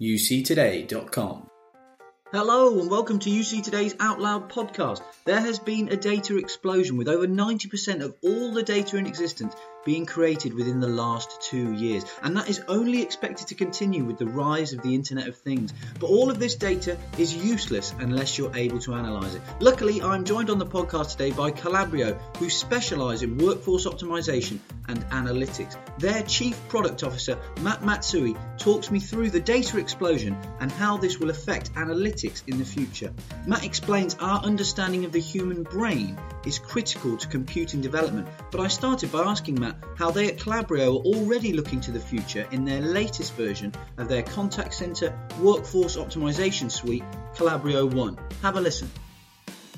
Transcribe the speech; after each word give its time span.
uctoday.com. 0.00 1.48
Hello 2.32 2.80
and 2.80 2.90
welcome 2.90 3.18
to 3.20 3.30
UC 3.30 3.62
Today's 3.62 3.94
Out 4.00 4.20
Loud 4.20 4.50
podcast. 4.50 5.00
There 5.24 5.40
has 5.40 5.58
been 5.58 5.88
a 5.88 5.96
data 5.96 6.36
explosion 6.36 6.96
with 6.96 7.08
over 7.08 7.26
90% 7.26 8.02
of 8.02 8.14
all 8.22 8.52
the 8.52 8.62
data 8.62 8.96
in 8.96 9.06
existence 9.06 9.54
being 9.86 10.04
created 10.04 10.52
within 10.52 10.80
the 10.80 10.88
last 10.88 11.40
two 11.40 11.72
years, 11.72 12.04
and 12.22 12.36
that 12.36 12.50
is 12.50 12.60
only 12.66 13.00
expected 13.00 13.46
to 13.46 13.54
continue 13.54 14.04
with 14.04 14.18
the 14.18 14.26
rise 14.26 14.72
of 14.72 14.82
the 14.82 14.92
Internet 14.94 15.28
of 15.28 15.36
Things. 15.36 15.72
But 16.00 16.08
all 16.10 16.28
of 16.28 16.40
this 16.40 16.56
data 16.56 16.98
is 17.16 17.34
useless 17.34 17.94
unless 18.00 18.36
you're 18.36 18.54
able 18.56 18.80
to 18.80 18.94
analyze 18.94 19.36
it. 19.36 19.42
Luckily, 19.60 20.02
I'm 20.02 20.24
joined 20.24 20.50
on 20.50 20.58
the 20.58 20.66
podcast 20.66 21.12
today 21.12 21.30
by 21.30 21.52
Calabrio, 21.52 22.18
who 22.38 22.50
specialize 22.50 23.22
in 23.22 23.38
workforce 23.38 23.86
optimization 23.86 24.58
and 24.88 24.98
analytics. 25.10 25.76
Their 25.98 26.22
chief 26.24 26.60
product 26.68 27.04
officer, 27.04 27.38
Matt 27.62 27.84
Matsui, 27.84 28.36
talks 28.58 28.90
me 28.90 28.98
through 28.98 29.30
the 29.30 29.40
data 29.40 29.78
explosion 29.78 30.36
and 30.60 30.70
how 30.72 30.96
this 30.96 31.18
will 31.18 31.30
affect 31.30 31.72
analytics 31.74 32.42
in 32.48 32.58
the 32.58 32.64
future. 32.64 33.12
Matt 33.46 33.64
explains 33.64 34.16
our 34.16 34.40
understanding 34.42 35.04
of 35.04 35.12
the 35.12 35.20
human 35.20 35.62
brain 35.62 36.18
is 36.44 36.58
critical 36.58 37.16
to 37.16 37.28
computing 37.28 37.80
development, 37.80 38.28
but 38.50 38.60
I 38.60 38.68
started 38.68 39.12
by 39.12 39.22
asking 39.22 39.60
Matt 39.60 39.75
how 39.96 40.10
they 40.10 40.28
at 40.28 40.38
Calabrio 40.38 40.98
are 40.98 41.04
already 41.04 41.52
looking 41.52 41.80
to 41.80 41.90
the 41.90 42.00
future 42.00 42.46
in 42.50 42.64
their 42.64 42.80
latest 42.80 43.34
version 43.34 43.72
of 43.96 44.08
their 44.08 44.22
contact 44.22 44.74
center 44.74 45.18
workforce 45.40 45.96
optimization 45.96 46.70
suite, 46.70 47.04
Calabrio 47.34 47.86
One. 47.86 48.18
Have 48.42 48.56
a 48.56 48.60
listen. 48.60 48.90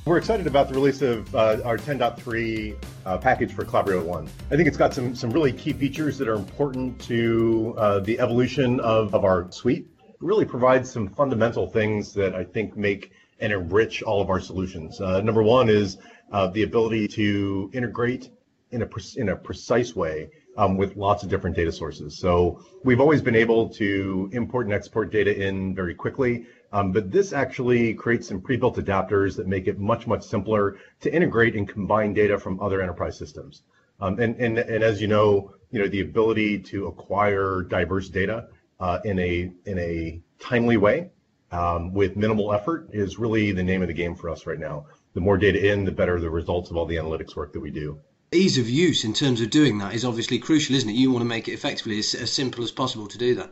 We're 0.05 0.19
excited 0.19 0.47
about 0.47 0.69
the 0.69 0.75
release 0.75 1.03
of 1.03 1.35
uh, 1.35 1.59
our 1.65 1.77
10.3 1.77 2.77
uh, 3.05 3.19
package 3.19 3.53
for 3.53 3.65
Calabrio 3.65 4.03
One. 4.03 4.27
I 4.51 4.57
think 4.57 4.67
it's 4.67 4.77
got 4.79 4.95
some 4.95 5.15
some 5.15 5.31
really 5.31 5.53
key 5.53 5.73
features 5.73 6.17
that 6.19 6.29
are 6.29 6.35
important 6.35 6.99
to 7.03 7.75
uh, 7.77 8.01
the 8.01 8.19
evolution 8.19 8.81
of, 8.81 9.15
of 9.15 9.25
our 9.25 9.53
suite. 9.53 9.87
It 10.09 10.17
really 10.21 10.47
provides 10.47 10.91
some 10.91 11.09
fundamental 11.09 11.67
things 11.67 12.15
that 12.15 12.35
I 12.35 12.45
think 12.45 12.77
make 12.77 13.13
and 13.39 13.53
enrich 13.53 14.03
all 14.03 14.21
of 14.21 14.31
our 14.31 14.41
solutions. 14.41 15.01
Uh, 15.01 15.21
number 15.21 15.43
one 15.43 15.69
is 15.69 15.99
uh, 16.33 16.49
the 16.49 16.63
ability 16.63 17.09
to 17.09 17.71
integrate 17.73 18.31
in 18.71 18.83
a 18.83 18.89
in 19.17 19.31
a 19.31 19.37
precise 19.37 19.95
way 19.97 20.31
um, 20.57 20.77
with 20.77 20.97
lots 20.97 21.23
of 21.23 21.31
different 21.31 21.57
data 21.57 21.73
sources. 21.73 22.19
So 22.19 22.61
we've 22.85 23.01
always 23.01 23.23
been 23.23 23.37
able 23.37 23.69
to 23.71 24.29
import 24.33 24.67
and 24.67 24.75
export 24.75 25.11
data 25.11 25.47
in 25.47 25.75
very 25.75 25.95
quickly, 25.95 26.47
um, 26.73 26.93
but 26.93 27.11
this 27.11 27.33
actually 27.33 27.95
creates 27.95 28.29
some 28.29 28.41
pre-built 28.41 28.77
adapters 28.77 29.37
that 29.37 29.47
make 29.47 29.69
it 29.69 29.79
much 29.79 30.07
much 30.07 30.23
simpler 30.23 30.79
to 31.01 31.15
integrate 31.15 31.55
and 31.55 31.69
combine 31.69 32.13
data 32.13 32.39
from 32.39 32.61
other 32.61 32.83
enterprise 32.83 33.17
systems. 33.17 33.63
Um, 34.01 34.19
and, 34.21 34.37
and 34.37 34.59
and 34.59 34.85
as 34.85 35.01
you 35.01 35.09
know, 35.09 35.53
you 35.71 35.81
know 35.81 35.89
the 35.89 36.01
ability 36.01 36.59
to 36.61 36.87
acquire 36.89 37.63
diverse 37.63 38.09
data 38.09 38.49
uh, 38.81 38.99
in 39.05 39.19
a 39.19 39.51
in 39.65 39.79
a 39.79 40.21
timely 40.41 40.77
way 40.77 41.11
um, 41.53 41.95
with 41.95 42.17
minimal 42.17 42.53
effort 42.53 42.91
is 42.93 43.19
really 43.19 43.53
the 43.53 43.63
name 43.63 43.81
of 43.81 43.89
the 43.89 43.95
game 43.95 44.15
for 44.15 44.29
us 44.29 44.47
right 44.47 44.59
now. 44.59 44.87
The 45.15 45.21
more 45.21 45.39
data 45.39 45.73
in, 45.73 45.85
the 45.85 45.91
better 45.91 46.21
the 46.21 46.31
results 46.31 46.71
of 46.71 46.77
all 46.77 46.85
the 46.85 46.97
analytics 46.97 47.35
work 47.35 47.53
that 47.55 47.61
we 47.61 47.71
do 47.71 47.99
ease 48.33 48.59
of 48.59 48.69
use 48.69 49.05
in 49.05 49.13
terms 49.13 49.41
of 49.41 49.51
doing 49.51 49.79
that 49.79 49.95
is 49.95 50.05
obviously 50.05 50.39
crucial, 50.39 50.77
isn't 50.77 50.89
it? 50.89 50.95
You 50.95 51.11
want 51.11 51.23
to 51.23 51.29
make 51.29 51.49
it 51.49 51.53
effectively 51.53 51.99
as, 51.99 52.15
as 52.15 52.33
simple 52.33 52.63
as 52.65 52.71
possible 52.71 53.07
to 53.09 53.19
do 53.19 53.35
that. 53.37 53.51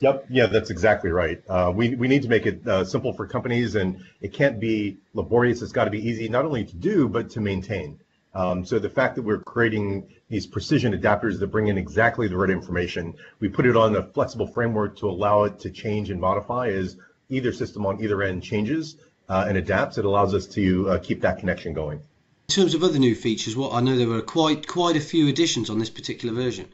Yep. 0.00 0.26
Yeah, 0.28 0.46
that's 0.46 0.70
exactly 0.70 1.10
right. 1.10 1.42
Uh, 1.48 1.72
we, 1.74 1.94
we 1.94 2.06
need 2.06 2.22
to 2.22 2.28
make 2.28 2.44
it 2.44 2.66
uh, 2.66 2.84
simple 2.84 3.14
for 3.14 3.26
companies, 3.26 3.76
and 3.76 4.04
it 4.20 4.32
can't 4.32 4.60
be 4.60 4.98
laborious. 5.14 5.62
It's 5.62 5.72
got 5.72 5.84
to 5.84 5.90
be 5.90 6.06
easy 6.06 6.28
not 6.28 6.44
only 6.44 6.64
to 6.64 6.76
do 6.76 7.08
but 7.08 7.30
to 7.30 7.40
maintain. 7.40 7.98
Um, 8.34 8.66
so 8.66 8.78
the 8.78 8.90
fact 8.90 9.16
that 9.16 9.22
we're 9.22 9.38
creating 9.38 10.08
these 10.28 10.46
precision 10.46 10.92
adapters 10.92 11.38
that 11.40 11.46
bring 11.46 11.68
in 11.68 11.78
exactly 11.78 12.28
the 12.28 12.36
right 12.36 12.50
information, 12.50 13.14
we 13.40 13.48
put 13.48 13.64
it 13.64 13.76
on 13.76 13.96
a 13.96 14.02
flexible 14.02 14.46
framework 14.46 14.98
to 14.98 15.08
allow 15.08 15.44
it 15.44 15.58
to 15.60 15.70
change 15.70 16.10
and 16.10 16.20
modify 16.20 16.68
as 16.68 16.98
either 17.30 17.52
system 17.52 17.86
on 17.86 18.02
either 18.02 18.22
end 18.22 18.42
changes 18.42 18.96
uh, 19.30 19.46
and 19.48 19.56
adapts. 19.56 19.96
It 19.96 20.04
allows 20.04 20.34
us 20.34 20.46
to 20.48 20.90
uh, 20.90 20.98
keep 20.98 21.22
that 21.22 21.38
connection 21.38 21.72
going. 21.72 22.02
In 22.48 22.54
terms 22.54 22.74
of 22.74 22.84
other 22.84 23.00
new 23.00 23.16
features, 23.16 23.56
what 23.56 23.72
I 23.72 23.80
know 23.80 23.96
there 23.96 24.06
were 24.06 24.22
quite 24.22 24.68
quite 24.68 24.94
a 24.94 25.00
few 25.00 25.26
additions 25.26 25.68
on 25.68 25.80
this 25.80 25.90
particular 25.90 26.32
version. 26.32 26.68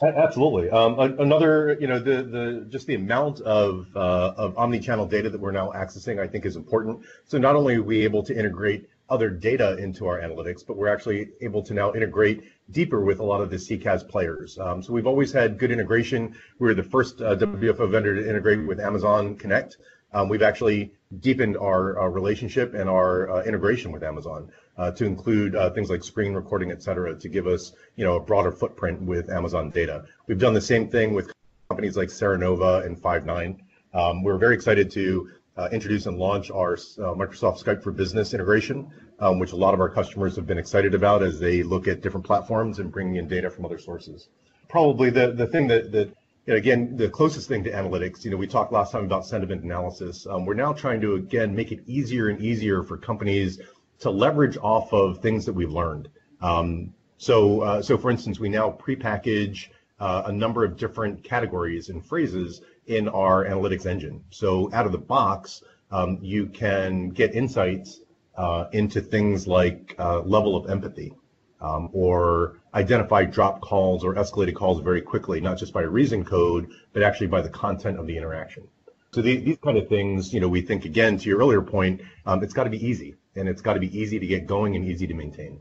Absolutely. 0.00 0.70
Um, 0.70 0.98
another, 0.98 1.76
you 1.80 1.88
know, 1.88 1.98
the 1.98 2.22
the 2.22 2.66
just 2.70 2.86
the 2.86 2.94
amount 2.94 3.40
of 3.40 3.88
uh, 3.96 4.34
of 4.36 4.56
omni-channel 4.56 5.06
data 5.06 5.28
that 5.28 5.40
we're 5.40 5.50
now 5.50 5.72
accessing, 5.72 6.20
I 6.20 6.28
think, 6.28 6.46
is 6.46 6.54
important. 6.54 7.00
So 7.26 7.38
not 7.38 7.56
only 7.56 7.74
are 7.74 7.82
we 7.82 8.04
able 8.04 8.22
to 8.22 8.38
integrate 8.38 8.88
other 9.10 9.28
data 9.28 9.76
into 9.78 10.06
our 10.06 10.20
analytics, 10.20 10.64
but 10.64 10.76
we're 10.76 10.88
actually 10.88 11.30
able 11.40 11.64
to 11.64 11.74
now 11.74 11.92
integrate 11.92 12.44
deeper 12.70 13.00
with 13.00 13.18
a 13.18 13.24
lot 13.24 13.40
of 13.40 13.50
the 13.50 13.56
CCaaS 13.56 14.08
players. 14.08 14.58
Um, 14.58 14.80
so 14.80 14.92
we've 14.92 15.08
always 15.08 15.32
had 15.32 15.58
good 15.58 15.72
integration. 15.72 16.36
We 16.60 16.68
were 16.68 16.74
the 16.74 16.84
first 16.84 17.20
uh, 17.20 17.34
WFO 17.34 17.90
vendor 17.90 18.14
to 18.14 18.26
integrate 18.26 18.64
with 18.64 18.78
Amazon 18.78 19.36
Connect. 19.36 19.76
Um, 20.12 20.28
we've 20.28 20.42
actually 20.42 20.92
deepened 21.18 21.56
our, 21.56 21.98
our 21.98 22.10
relationship 22.10 22.74
and 22.74 22.88
our 22.88 23.30
uh, 23.30 23.42
integration 23.42 23.92
with 23.92 24.02
Amazon 24.02 24.50
uh, 24.80 24.90
to 24.92 25.04
include 25.04 25.54
uh, 25.54 25.68
things 25.70 25.90
like 25.90 26.02
screen 26.02 26.32
recording, 26.32 26.70
et 26.70 26.82
cetera, 26.82 27.14
to 27.14 27.28
give 27.28 27.46
us, 27.46 27.72
you 27.96 28.04
know, 28.04 28.16
a 28.16 28.20
broader 28.20 28.50
footprint 28.50 28.98
with 29.02 29.28
Amazon 29.28 29.68
data. 29.68 30.04
We've 30.26 30.38
done 30.38 30.54
the 30.54 30.60
same 30.72 30.88
thing 30.88 31.12
with 31.12 31.30
companies 31.68 31.98
like 31.98 32.08
Serenova 32.08 32.86
and 32.86 32.96
Five9. 32.96 33.58
Um, 33.92 34.22
we're 34.22 34.38
very 34.38 34.54
excited 34.54 34.90
to 34.92 35.28
uh, 35.58 35.68
introduce 35.70 36.06
and 36.06 36.16
launch 36.16 36.50
our 36.50 36.74
uh, 36.74 37.12
Microsoft 37.22 37.62
Skype 37.62 37.82
for 37.82 37.92
Business 37.92 38.32
integration, 38.32 38.90
um, 39.18 39.38
which 39.38 39.52
a 39.52 39.56
lot 39.56 39.74
of 39.74 39.80
our 39.80 39.90
customers 39.90 40.34
have 40.36 40.46
been 40.46 40.58
excited 40.58 40.94
about 40.94 41.22
as 41.22 41.38
they 41.38 41.62
look 41.62 41.86
at 41.86 42.00
different 42.00 42.24
platforms 42.24 42.78
and 42.78 42.90
bringing 42.90 43.16
in 43.16 43.28
data 43.28 43.50
from 43.50 43.66
other 43.66 43.78
sources. 43.78 44.28
Probably 44.68 45.10
the, 45.10 45.32
the 45.32 45.46
thing 45.46 45.66
that, 45.66 45.92
that 45.92 46.14
know, 46.50 46.56
again, 46.56 46.96
the 46.96 47.08
closest 47.08 47.48
thing 47.48 47.64
to 47.64 47.70
analytics, 47.70 48.24
you 48.24 48.30
know, 48.30 48.36
we 48.36 48.46
talked 48.46 48.72
last 48.72 48.92
time 48.92 49.04
about 49.04 49.26
sentiment 49.26 49.62
analysis. 49.62 50.26
Um, 50.26 50.44
we're 50.44 50.54
now 50.54 50.72
trying 50.72 51.00
to, 51.00 51.14
again, 51.14 51.54
make 51.54 51.72
it 51.72 51.80
easier 51.86 52.28
and 52.28 52.40
easier 52.40 52.82
for 52.82 52.96
companies 52.96 53.60
to 54.00 54.10
leverage 54.10 54.56
off 54.58 54.92
of 54.92 55.18
things 55.18 55.46
that 55.46 55.52
we've 55.52 55.70
learned. 55.70 56.08
Um, 56.40 56.94
so, 57.18 57.60
uh, 57.60 57.82
so 57.82 57.98
for 57.98 58.10
instance, 58.10 58.40
we 58.40 58.48
now 58.48 58.70
prepackage 58.70 59.68
uh, 59.98 60.22
a 60.26 60.32
number 60.32 60.64
of 60.64 60.76
different 60.76 61.22
categories 61.22 61.90
and 61.90 62.04
phrases 62.04 62.62
in 62.86 63.08
our 63.08 63.44
analytics 63.44 63.86
engine. 63.86 64.24
So 64.30 64.72
out 64.72 64.86
of 64.86 64.92
the 64.92 64.98
box, 64.98 65.62
um, 65.90 66.18
you 66.22 66.46
can 66.46 67.10
get 67.10 67.34
insights 67.34 68.00
uh, 68.36 68.66
into 68.72 69.00
things 69.00 69.46
like 69.46 69.94
uh, 69.98 70.20
level 70.20 70.56
of 70.56 70.70
empathy 70.70 71.12
um, 71.60 71.90
or 71.92 72.60
identify 72.72 73.24
drop 73.24 73.60
calls 73.60 74.02
or 74.02 74.14
escalated 74.14 74.54
calls 74.54 74.80
very 74.80 75.02
quickly, 75.02 75.40
not 75.40 75.58
just 75.58 75.72
by 75.72 75.82
a 75.82 75.88
reason 75.88 76.24
code, 76.24 76.70
but 76.92 77.02
actually 77.02 77.26
by 77.26 77.42
the 77.42 77.50
content 77.50 77.98
of 77.98 78.06
the 78.06 78.16
interaction. 78.16 78.66
So 79.12 79.22
the, 79.22 79.36
these 79.38 79.58
kind 79.62 79.76
of 79.76 79.88
things, 79.88 80.32
you 80.32 80.40
know, 80.40 80.48
we 80.48 80.60
think 80.60 80.84
again 80.84 81.18
to 81.18 81.28
your 81.28 81.38
earlier 81.38 81.62
point, 81.62 82.02
um, 82.26 82.42
it's 82.44 82.54
got 82.54 82.64
to 82.64 82.70
be 82.70 82.84
easy 82.84 83.16
and 83.34 83.48
it's 83.48 83.62
got 83.62 83.74
to 83.74 83.80
be 83.80 83.98
easy 83.98 84.18
to 84.20 84.26
get 84.26 84.46
going 84.46 84.76
and 84.76 84.84
easy 84.84 85.06
to 85.06 85.14
maintain. 85.14 85.60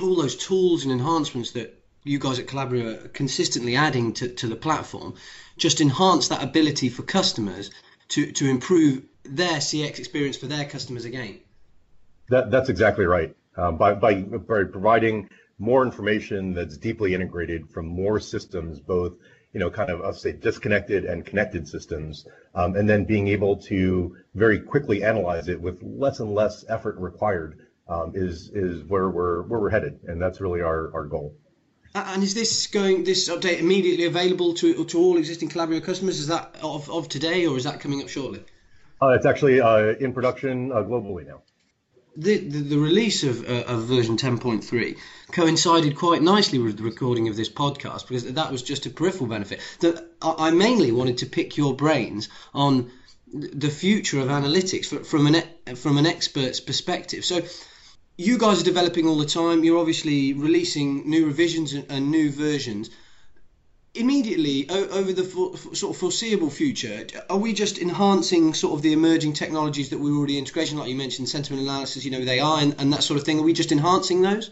All 0.00 0.16
those 0.16 0.36
tools 0.36 0.84
and 0.84 0.92
enhancements 0.92 1.52
that 1.52 1.78
you 2.04 2.18
guys 2.18 2.38
at 2.38 2.46
Calabrio 2.46 3.04
are 3.04 3.08
consistently 3.08 3.76
adding 3.76 4.12
to, 4.14 4.28
to 4.28 4.46
the 4.46 4.56
platform 4.56 5.14
just 5.56 5.80
enhance 5.80 6.28
that 6.28 6.42
ability 6.42 6.88
for 6.88 7.02
customers 7.02 7.70
to, 8.08 8.32
to 8.32 8.48
improve 8.48 9.04
their 9.24 9.58
CX 9.58 9.98
experience 9.98 10.36
for 10.36 10.46
their 10.46 10.64
customers 10.64 11.04
again. 11.04 11.40
That, 12.28 12.50
that's 12.50 12.70
exactly 12.70 13.04
right. 13.04 13.36
Um, 13.56 13.76
by, 13.76 13.94
by, 13.94 14.22
by 14.22 14.64
providing 14.64 15.28
more 15.58 15.84
information 15.84 16.54
that's 16.54 16.76
deeply 16.76 17.14
integrated 17.14 17.70
from 17.70 17.86
more 17.86 18.18
systems, 18.20 18.80
both 18.80 19.14
you 19.54 19.60
know, 19.60 19.70
kind 19.70 19.88
of, 19.88 20.04
I'll 20.04 20.12
say, 20.12 20.32
disconnected 20.32 21.04
and 21.04 21.24
connected 21.24 21.68
systems, 21.68 22.26
um, 22.56 22.74
and 22.74 22.90
then 22.90 23.04
being 23.04 23.28
able 23.28 23.56
to 23.68 24.16
very 24.34 24.58
quickly 24.58 25.04
analyze 25.04 25.48
it 25.48 25.60
with 25.60 25.80
less 25.80 26.18
and 26.18 26.34
less 26.34 26.64
effort 26.68 26.96
required 26.98 27.60
um, 27.88 28.12
is 28.14 28.50
is 28.52 28.82
where 28.84 29.08
we're 29.08 29.42
where 29.42 29.60
we're 29.60 29.70
headed, 29.70 30.00
and 30.08 30.20
that's 30.20 30.40
really 30.40 30.60
our, 30.60 30.92
our 30.92 31.04
goal. 31.04 31.36
And 31.94 32.24
is 32.24 32.34
this 32.34 32.66
going 32.66 33.04
this 33.04 33.28
update 33.28 33.60
immediately 33.60 34.06
available 34.06 34.54
to 34.54 34.84
to 34.84 34.98
all 34.98 35.16
existing 35.18 35.50
Calabrio 35.50 35.80
customers? 35.80 36.18
Is 36.18 36.26
that 36.26 36.56
of, 36.60 36.90
of 36.90 37.08
today, 37.08 37.46
or 37.46 37.56
is 37.56 37.64
that 37.64 37.78
coming 37.78 38.02
up 38.02 38.08
shortly? 38.08 38.42
Uh, 39.00 39.10
it's 39.10 39.26
actually 39.26 39.60
uh, 39.60 39.94
in 40.00 40.12
production 40.12 40.72
uh, 40.72 40.76
globally 40.76 41.26
now 41.26 41.42
the, 42.16 42.38
the, 42.38 42.78
release 42.78 43.24
of, 43.24 43.48
uh, 43.48 43.64
of 43.66 43.84
version 43.84 44.16
10.3 44.16 44.96
coincided 45.32 45.96
quite 45.96 46.22
nicely 46.22 46.58
with 46.58 46.76
the 46.76 46.82
recording 46.82 47.28
of 47.28 47.36
this 47.36 47.48
podcast 47.48 48.06
because 48.06 48.32
that 48.32 48.52
was 48.52 48.62
just 48.62 48.86
a 48.86 48.90
peripheral 48.90 49.28
benefit. 49.28 49.60
That 49.80 50.10
I 50.22 50.50
mainly 50.50 50.92
wanted 50.92 51.18
to 51.18 51.26
pick 51.26 51.56
your 51.56 51.74
brains 51.74 52.28
on 52.52 52.90
the 53.32 53.70
future 53.70 54.20
of 54.20 54.28
analytics 54.28 55.04
from 55.04 55.26
an 55.26 55.42
from 55.76 55.98
an 55.98 56.06
expert's 56.06 56.60
perspective. 56.60 57.24
So 57.24 57.42
you 58.16 58.38
guys 58.38 58.60
are 58.60 58.64
developing 58.64 59.08
all 59.08 59.18
the 59.18 59.26
time. 59.26 59.64
You're 59.64 59.78
obviously 59.78 60.34
releasing 60.34 61.10
new 61.10 61.26
revisions 61.26 61.74
and 61.74 62.10
new 62.10 62.30
versions 62.30 62.90
immediately 63.94 64.68
over 64.70 65.12
the 65.12 65.24
sort 65.72 65.94
of 65.94 65.96
foreseeable 65.96 66.50
future, 66.50 67.06
are 67.30 67.38
we 67.38 67.52
just 67.52 67.78
enhancing 67.78 68.54
sort 68.54 68.74
of 68.74 68.82
the 68.82 68.92
emerging 68.92 69.34
technologies 69.34 69.90
that 69.90 69.98
we're 69.98 70.16
already 70.16 70.38
integrating, 70.38 70.78
like 70.78 70.88
you 70.88 70.96
mentioned, 70.96 71.28
sentiment 71.28 71.62
analysis, 71.62 72.04
you 72.04 72.10
know, 72.10 72.18
with 72.18 72.28
AI 72.28 72.62
and, 72.62 72.74
and 72.78 72.92
that 72.92 73.02
sort 73.02 73.18
of 73.18 73.24
thing? 73.24 73.38
Are 73.38 73.42
we 73.42 73.52
just 73.52 73.72
enhancing 73.72 74.22
those? 74.22 74.50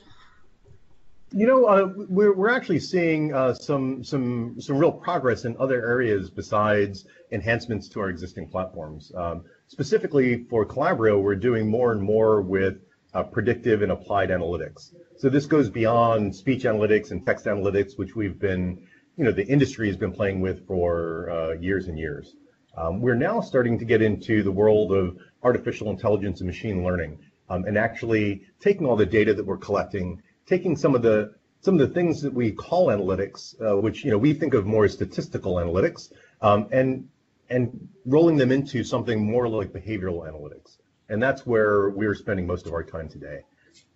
You 1.35 1.47
know, 1.47 1.65
uh, 1.65 1.93
we're, 2.09 2.35
we're 2.35 2.50
actually 2.50 2.81
seeing 2.81 3.33
uh, 3.33 3.55
some 3.55 4.05
some 4.05 4.61
some 4.61 4.77
real 4.77 4.93
progress 4.93 5.47
in 5.47 5.56
other 5.59 5.77
areas 5.77 6.29
besides 6.29 7.06
enhancements 7.31 7.88
to 7.91 8.00
our 8.00 8.11
existing 8.11 8.49
platforms. 8.49 9.11
Um, 9.15 9.45
specifically 9.67 10.45
for 10.45 10.67
Calabrio, 10.67 11.19
we're 11.23 11.37
doing 11.37 11.69
more 11.69 11.93
and 11.93 12.03
more 12.03 12.43
with 12.43 12.83
uh, 13.15 13.23
predictive 13.23 13.83
and 13.83 13.93
applied 13.93 14.29
analytics. 14.29 14.93
So 15.19 15.29
this 15.29 15.47
goes 15.47 15.71
beyond 15.71 16.35
speech 16.35 16.65
analytics 16.65 17.11
and 17.11 17.25
text 17.25 17.47
analytics, 17.47 17.97
which 17.97 18.17
we've 18.17 18.38
been, 18.38 18.87
you 19.17 19.25
know, 19.25 19.32
the 19.32 19.47
industry 19.47 19.88
has 19.88 19.97
been 19.97 20.12
playing 20.12 20.41
with 20.41 20.67
for 20.67 21.31
uh, 21.31 21.53
years 21.53 21.88
and 21.88 21.99
years. 21.99 22.35
Um, 22.76 23.00
we're 23.00 23.14
now 23.14 23.41
starting 23.41 23.79
to 23.79 23.85
get 23.85 24.00
into 24.00 24.43
the 24.43 24.53
world 24.53 24.93
of 24.93 25.19
artificial 25.43 25.91
intelligence 25.91 26.41
and 26.41 26.47
machine 26.47 26.82
learning, 26.82 27.19
um, 27.50 27.64
and 27.64 27.76
actually 27.76 28.43
taking 28.61 28.87
all 28.87 28.97
the 28.97 29.06
data 29.06 29.35
that 29.35 29.44
we're 29.44 29.59
collecting 29.59 30.23
taking 30.47 30.76
some 30.76 30.94
of 30.94 31.03
the 31.03 31.35
some 31.61 31.79
of 31.79 31.81
the 31.81 31.94
things 31.94 32.23
that 32.23 32.35
we 32.35 32.50
call 32.50 32.88
analytics, 32.88 33.55
uh, 33.62 33.81
which 33.81 34.05
you 34.05 34.11
know 34.11 34.19
we 34.19 34.32
think 34.35 34.55
of 34.55 34.67
more 34.67 34.85
as 34.85 34.93
statistical 34.93 35.55
analytics, 35.56 36.12
um, 36.41 36.69
and 36.73 37.09
and 37.49 37.88
rolling 38.05 38.37
them 38.37 38.50
into 38.50 38.82
something 38.82 39.25
more 39.25 39.49
like 39.49 39.73
behavioral 39.73 40.29
analytics, 40.31 40.79
and 41.09 41.23
that's 41.23 41.47
where 41.47 41.91
we're 41.91 42.14
spending 42.14 42.47
most 42.47 42.67
of 42.67 42.73
our 42.73 42.82
time 42.82 43.09
today. 43.09 43.43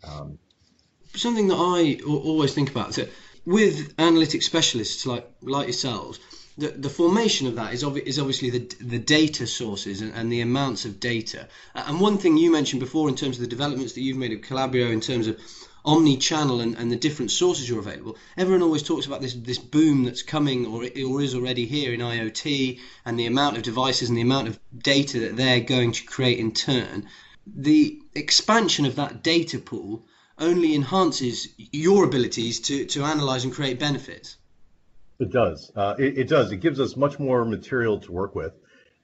Um, 0.04 0.38
something 1.14 1.48
that 1.48 1.56
I 1.56 1.98
always 2.06 2.54
think 2.54 2.70
about 2.70 2.94
so 2.94 3.06
with 3.46 3.94
analytic 3.98 4.43
specialists 4.43 5.06
like 5.06 5.26
like 5.40 5.66
yourselves. 5.66 6.19
The, 6.58 6.69
the 6.69 6.88
formation 6.88 7.46
of 7.46 7.56
that 7.56 7.75
is, 7.75 7.84
obvi- 7.84 8.06
is 8.06 8.19
obviously 8.19 8.48
the, 8.48 8.60
the 8.81 8.98
data 8.98 9.46
sources 9.46 10.00
and, 10.00 10.14
and 10.14 10.32
the 10.32 10.40
amounts 10.40 10.87
of 10.87 10.98
data. 10.98 11.48
And 11.75 12.00
one 12.00 12.16
thing 12.16 12.38
you 12.38 12.50
mentioned 12.50 12.81
before 12.81 13.10
in 13.10 13.14
terms 13.14 13.37
of 13.37 13.43
the 13.43 13.46
developments 13.46 13.93
that 13.93 14.00
you've 14.00 14.16
made 14.16 14.32
of 14.32 14.40
Calabrio 14.40 14.90
in 14.90 15.02
terms 15.02 15.26
of 15.26 15.38
omni-channel 15.84 16.62
and, 16.62 16.75
and 16.76 16.90
the 16.90 16.96
different 16.96 17.31
sources 17.31 17.69
you're 17.69 17.78
available, 17.78 18.16
everyone 18.38 18.62
always 18.62 18.82
talks 18.82 19.04
about 19.06 19.20
this 19.20 19.34
this 19.34 19.58
boom 19.58 20.04
that's 20.04 20.22
coming 20.22 20.64
or 20.66 20.84
or 21.06 21.20
is 21.20 21.34
already 21.34 21.66
here 21.66 21.92
in 21.92 22.00
IoT 22.00 22.81
and 23.04 23.19
the 23.19 23.26
amount 23.26 23.58
of 23.58 23.62
devices 23.62 24.08
and 24.08 24.16
the 24.16 24.22
amount 24.22 24.49
of 24.49 24.58
data 24.78 25.20
that 25.20 25.37
they're 25.37 25.60
going 25.60 25.92
to 25.92 26.04
create 26.04 26.38
in 26.38 26.52
turn. 26.52 27.06
The 27.46 28.00
expansion 28.14 28.87
of 28.87 28.96
that 28.96 29.22
data 29.22 29.58
pool 29.58 30.06
only 30.38 30.74
enhances 30.74 31.48
your 31.56 32.04
abilities 32.04 32.60
to, 32.60 32.84
to 32.86 33.04
analyze 33.04 33.44
and 33.44 33.52
create 33.52 33.78
benefits. 33.78 34.36
It 35.18 35.32
does. 35.32 35.72
Uh, 35.74 35.94
it, 35.98 36.18
it, 36.18 36.28
does. 36.28 36.52
It 36.52 36.58
gives 36.58 36.78
us 36.78 36.96
much 36.96 37.18
more 37.18 37.44
material 37.44 38.00
to 38.00 38.12
work 38.12 38.34
with. 38.34 38.52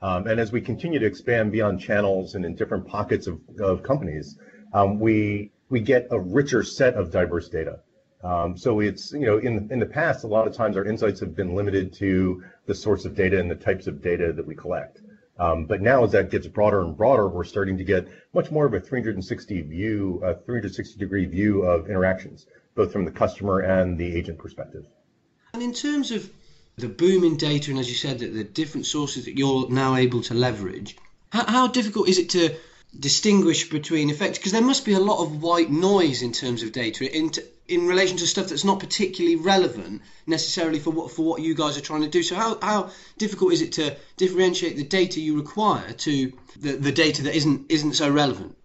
Um, 0.03 0.27
and 0.27 0.41
as 0.41 0.53
we 0.53 0.61
continue 0.61 0.99
to 0.99 1.07
expand 1.07 1.53
beyond 1.53 1.81
channels 1.81 2.35
and 2.35 2.45
in 2.45 2.55
different 2.55 2.87
pockets 2.87 3.27
of, 3.29 3.41
of 3.61 3.83
companies, 3.83 4.37
um, 4.75 4.99
we 4.99 5.53
we 5.69 5.81
get 5.81 6.09
a 6.11 6.21
richer 6.21 6.63
set 6.63 6.95
of 6.95 7.11
diverse 7.11 7.49
data. 7.49 7.81
Um, 8.23 8.57
so 8.59 8.81
it's, 8.81 9.13
you 9.13 9.27
know, 9.27 9.39
in, 9.39 9.69
in 9.73 9.81
the 9.81 9.87
past, 9.87 10.23
a 10.23 10.27
lot 10.27 10.47
of 10.47 10.55
times 10.55 10.77
our 10.77 10.85
insights 10.85 11.21
have 11.21 11.35
been 11.35 11.55
limited 11.55 11.95
to 11.95 12.45
the 12.67 12.75
source 12.75 13.07
of 13.07 13.17
data 13.17 13.41
and 13.41 13.51
the 13.51 13.55
types 13.55 13.87
of 13.87 14.03
data 14.03 14.33
that 14.35 14.47
we 14.47 14.55
collect. 14.55 15.01
Um, 15.43 15.65
but 15.65 15.81
now 15.81 16.05
as 16.05 16.13
that 16.13 16.31
gets 16.31 16.47
broader 16.47 16.83
and 16.83 16.97
broader, 16.97 17.29
we're 17.29 17.43
starting 17.43 17.77
to 17.79 17.85
get 17.85 18.07
much 18.33 18.53
more 18.53 18.65
of 18.65 18.75
a 18.75 18.81
360 18.81 19.63
view, 19.63 20.21
a 20.23 20.35
360 20.35 21.01
degree 21.01 21.25
view 21.25 21.63
of 21.63 21.89
interactions, 21.89 22.47
both 22.77 22.93
from 22.93 23.05
the 23.05 23.11
customer 23.11 23.59
and 23.59 23.99
the 23.99 24.17
agent 24.17 24.39
perspective. 24.39 24.85
And 25.53 25.61
in 25.61 25.73
terms 25.73 26.13
of 26.13 26.31
the 26.77 26.87
boom 26.87 27.25
in 27.25 27.37
data, 27.37 27.73
and 27.73 27.81
as 27.81 27.89
you 27.89 27.97
said, 27.97 28.21
that 28.21 28.33
the 28.33 28.45
different 28.45 28.87
sources 28.87 29.25
that 29.25 29.37
you're 29.37 29.69
now 29.69 29.97
able 29.97 30.23
to 30.23 30.35
leverage, 30.35 30.97
how, 31.31 31.45
how 31.47 31.67
difficult 31.67 32.09
is 32.09 32.19
it 32.19 32.31
to 32.31 32.55
distinguish 32.99 33.69
between 33.69 34.11
effects 34.11 34.39
because 34.39 34.53
there 34.53 34.63
must 34.63 34.85
be 34.85 34.93
a 34.93 35.01
lot 35.01 35.23
of 35.23 35.43
white 35.43 35.71
noise 35.71 36.23
in 36.23 36.31
terms 36.31 36.63
of 36.63 36.71
data 36.71 37.05
in, 37.13 37.33
in 37.73 37.87
relation 37.87 38.17
to 38.19 38.27
stuff 38.27 38.49
that's 38.49 38.65
not 38.65 38.81
particularly 38.81 39.37
relevant 39.37 40.03
necessarily 40.27 40.79
for 40.79 40.91
what 40.91 41.11
for 41.11 41.25
what 41.25 41.43
you 41.43 41.55
guys 41.55 41.77
are 41.79 41.81
trying 41.81 42.03
to 42.03 42.09
do. 42.09 42.23
So 42.23 42.35
how, 42.35 42.59
how 42.61 42.91
difficult 43.19 43.53
is 43.53 43.63
it 43.63 43.73
to 43.73 43.97
differentiate 44.17 44.77
the 44.77 44.85
data 44.85 45.21
you 45.21 45.37
require 45.37 45.93
to 45.93 46.33
the, 46.61 46.73
the 46.73 46.93
data 46.93 47.23
that 47.25 47.35
isn't 47.35 47.71
isn't 47.71 47.95
so 47.95 48.11
relevant? 48.11 48.57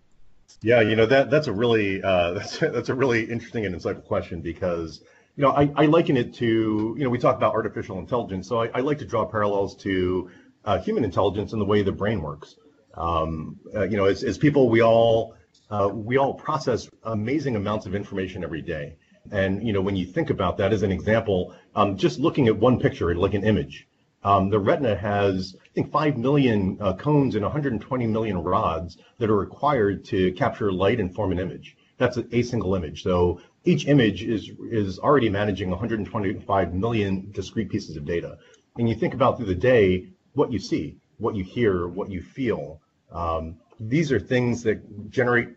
Yeah 0.61 0.81
you 0.81 0.95
know 0.95 1.05
that 1.05 1.29
that's 1.29 1.47
a 1.47 1.53
really 1.53 2.01
uh, 2.03 2.33
that's 2.37 2.59
that's 2.59 2.89
a 2.89 2.95
really 2.95 3.23
interesting 3.23 3.65
and 3.65 3.75
insightful 3.75 4.05
question 4.05 4.41
because 4.41 5.01
you 5.35 5.43
know 5.43 5.51
I, 5.51 5.71
I 5.75 5.85
liken 5.85 6.17
it 6.17 6.35
to 6.35 6.95
you 6.97 7.03
know 7.03 7.09
we 7.09 7.19
talk 7.19 7.37
about 7.37 7.53
artificial 7.53 7.99
intelligence 7.99 8.47
so 8.47 8.61
I, 8.61 8.69
I 8.73 8.79
like 8.81 8.99
to 8.99 9.05
draw 9.05 9.25
parallels 9.25 9.75
to 9.83 10.29
uh, 10.67 10.79
human 10.79 11.05
intelligence 11.05 11.53
and 11.53 11.61
the 11.61 11.65
way 11.65 11.81
the 11.81 11.93
brain 11.93 12.21
works. 12.21 12.55
Um, 12.93 13.59
uh, 13.73 13.83
you 13.83 13.95
know, 13.95 14.05
as, 14.05 14.23
as 14.23 14.37
people, 14.37 14.69
we 14.69 14.81
all 14.81 15.35
uh, 15.69 15.89
we 15.93 16.17
all 16.17 16.33
process 16.33 16.89
amazing 17.03 17.55
amounts 17.55 17.85
of 17.85 17.95
information 17.95 18.43
every 18.43 18.61
day. 18.61 18.95
And 19.31 19.65
you 19.65 19.73
know, 19.73 19.81
when 19.81 19.95
you 19.95 20.05
think 20.05 20.29
about 20.29 20.57
that 20.57 20.71
as 20.71 20.83
an 20.83 20.91
example, 20.91 21.53
um, 21.75 21.97
just 21.97 22.19
looking 22.19 22.47
at 22.47 22.57
one 22.57 22.79
picture, 22.79 23.13
like 23.15 23.33
an 23.33 23.43
image, 23.43 23.87
um, 24.23 24.49
the 24.49 24.59
retina 24.59 24.95
has, 24.95 25.55
I 25.63 25.69
think, 25.73 25.91
5 25.91 26.17
million 26.17 26.77
uh, 26.81 26.93
cones 26.93 27.35
and 27.35 27.43
120 27.43 28.07
million 28.07 28.37
rods 28.37 28.97
that 29.19 29.29
are 29.29 29.37
required 29.37 30.05
to 30.05 30.31
capture 30.33 30.71
light 30.71 30.99
and 30.99 31.13
form 31.13 31.31
an 31.31 31.39
image. 31.39 31.77
That's 31.97 32.17
a, 32.17 32.25
a 32.35 32.41
single 32.43 32.75
image. 32.75 33.03
So 33.03 33.41
each 33.63 33.87
image 33.87 34.23
is 34.23 34.51
is 34.71 34.99
already 34.99 35.29
managing 35.29 35.69
125 35.69 36.73
million 36.73 37.31
discrete 37.31 37.69
pieces 37.69 37.97
of 37.97 38.05
data. 38.05 38.37
And 38.77 38.87
you 38.87 38.95
think 38.95 39.13
about 39.13 39.37
through 39.37 39.47
the 39.47 39.55
day 39.55 40.09
what 40.33 40.51
you 40.51 40.59
see, 40.59 40.97
what 41.17 41.35
you 41.35 41.43
hear, 41.43 41.87
what 41.87 42.09
you 42.09 42.21
feel, 42.21 42.81
um, 43.11 43.57
these 43.79 44.11
are 44.11 44.19
things 44.19 44.63
that 44.63 45.09
generate 45.09 45.49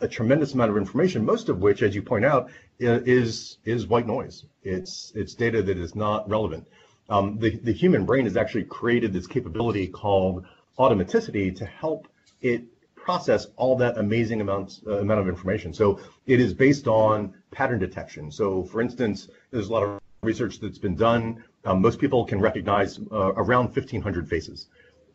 a 0.00 0.08
tremendous 0.08 0.54
amount 0.54 0.70
of 0.70 0.76
information, 0.76 1.24
most 1.24 1.48
of 1.48 1.58
which, 1.58 1.82
as 1.82 1.94
you 1.94 2.02
point 2.02 2.24
out, 2.24 2.50
is 2.78 3.58
is 3.64 3.86
white 3.86 4.06
noise. 4.06 4.44
It's 4.62 5.12
it's 5.14 5.34
data 5.34 5.62
that 5.62 5.76
is 5.76 5.94
not 5.94 6.28
relevant. 6.28 6.66
Um, 7.08 7.38
the 7.38 7.56
the 7.56 7.72
human 7.72 8.04
brain 8.04 8.24
has 8.24 8.36
actually 8.36 8.64
created 8.64 9.12
this 9.12 9.26
capability 9.26 9.88
called 9.88 10.46
automaticity 10.78 11.54
to 11.56 11.64
help 11.64 12.06
it 12.40 12.64
process 12.94 13.46
all 13.56 13.74
that 13.76 13.96
amazing 13.98 14.40
amounts 14.40 14.82
uh, 14.86 14.98
amount 14.98 15.20
of 15.20 15.28
information. 15.28 15.72
So 15.72 15.98
it 16.26 16.40
is 16.40 16.54
based 16.54 16.86
on 16.86 17.34
pattern 17.50 17.78
detection. 17.78 18.30
So, 18.30 18.64
for 18.64 18.80
instance, 18.80 19.28
there's 19.50 19.68
a 19.68 19.72
lot 19.72 19.82
of 19.82 20.00
research 20.22 20.60
that's 20.60 20.78
been 20.78 20.94
done. 20.94 21.42
Um, 21.64 21.80
most 21.80 21.98
people 21.98 22.24
can 22.24 22.40
recognize 22.40 22.98
uh, 23.10 23.32
around 23.34 23.66
1,500 23.66 24.28
faces. 24.28 24.68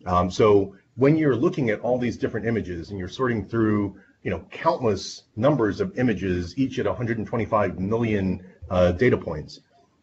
Um, 0.05 0.31
so 0.31 0.75
when 0.95 1.17
you're 1.17 1.35
looking 1.35 1.69
at 1.69 1.79
all 1.79 1.97
these 1.97 2.17
different 2.17 2.45
images 2.45 2.89
and 2.89 2.99
you're 2.99 3.07
sorting 3.07 3.45
through, 3.45 3.99
you 4.21 4.31
know, 4.31 4.45
countless 4.51 5.23
numbers 5.35 5.81
of 5.81 5.97
images, 5.97 6.57
each 6.57 6.77
at 6.79 6.85
125 6.85 7.79
million 7.79 8.45
uh, 8.69 8.91
data 8.91 9.17
points, 9.17 9.59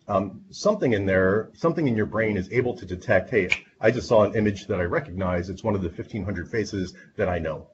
um, 0.09 0.45
something 0.51 0.93
in 0.93 1.07
there, 1.07 1.51
something 1.55 1.87
in 1.87 1.97
your 1.97 2.07
brain 2.07 2.37
is 2.37 2.51
able 2.51 2.77
to 2.77 2.85
detect, 2.85 3.31
hey, 3.31 3.49
I 3.81 3.93
just 3.93 4.09
saw 4.09 4.25
an 4.25 4.35
image 4.35 4.67
that 4.67 4.81
I 4.81 4.85
recognize. 4.85 5.49
It's 5.49 5.63
one 5.63 5.77
of 5.77 5.83
the 5.83 5.89
1,500 5.89 6.51
faces 6.51 6.95
that 7.17 7.29
I 7.29 7.39
know. 7.39 7.69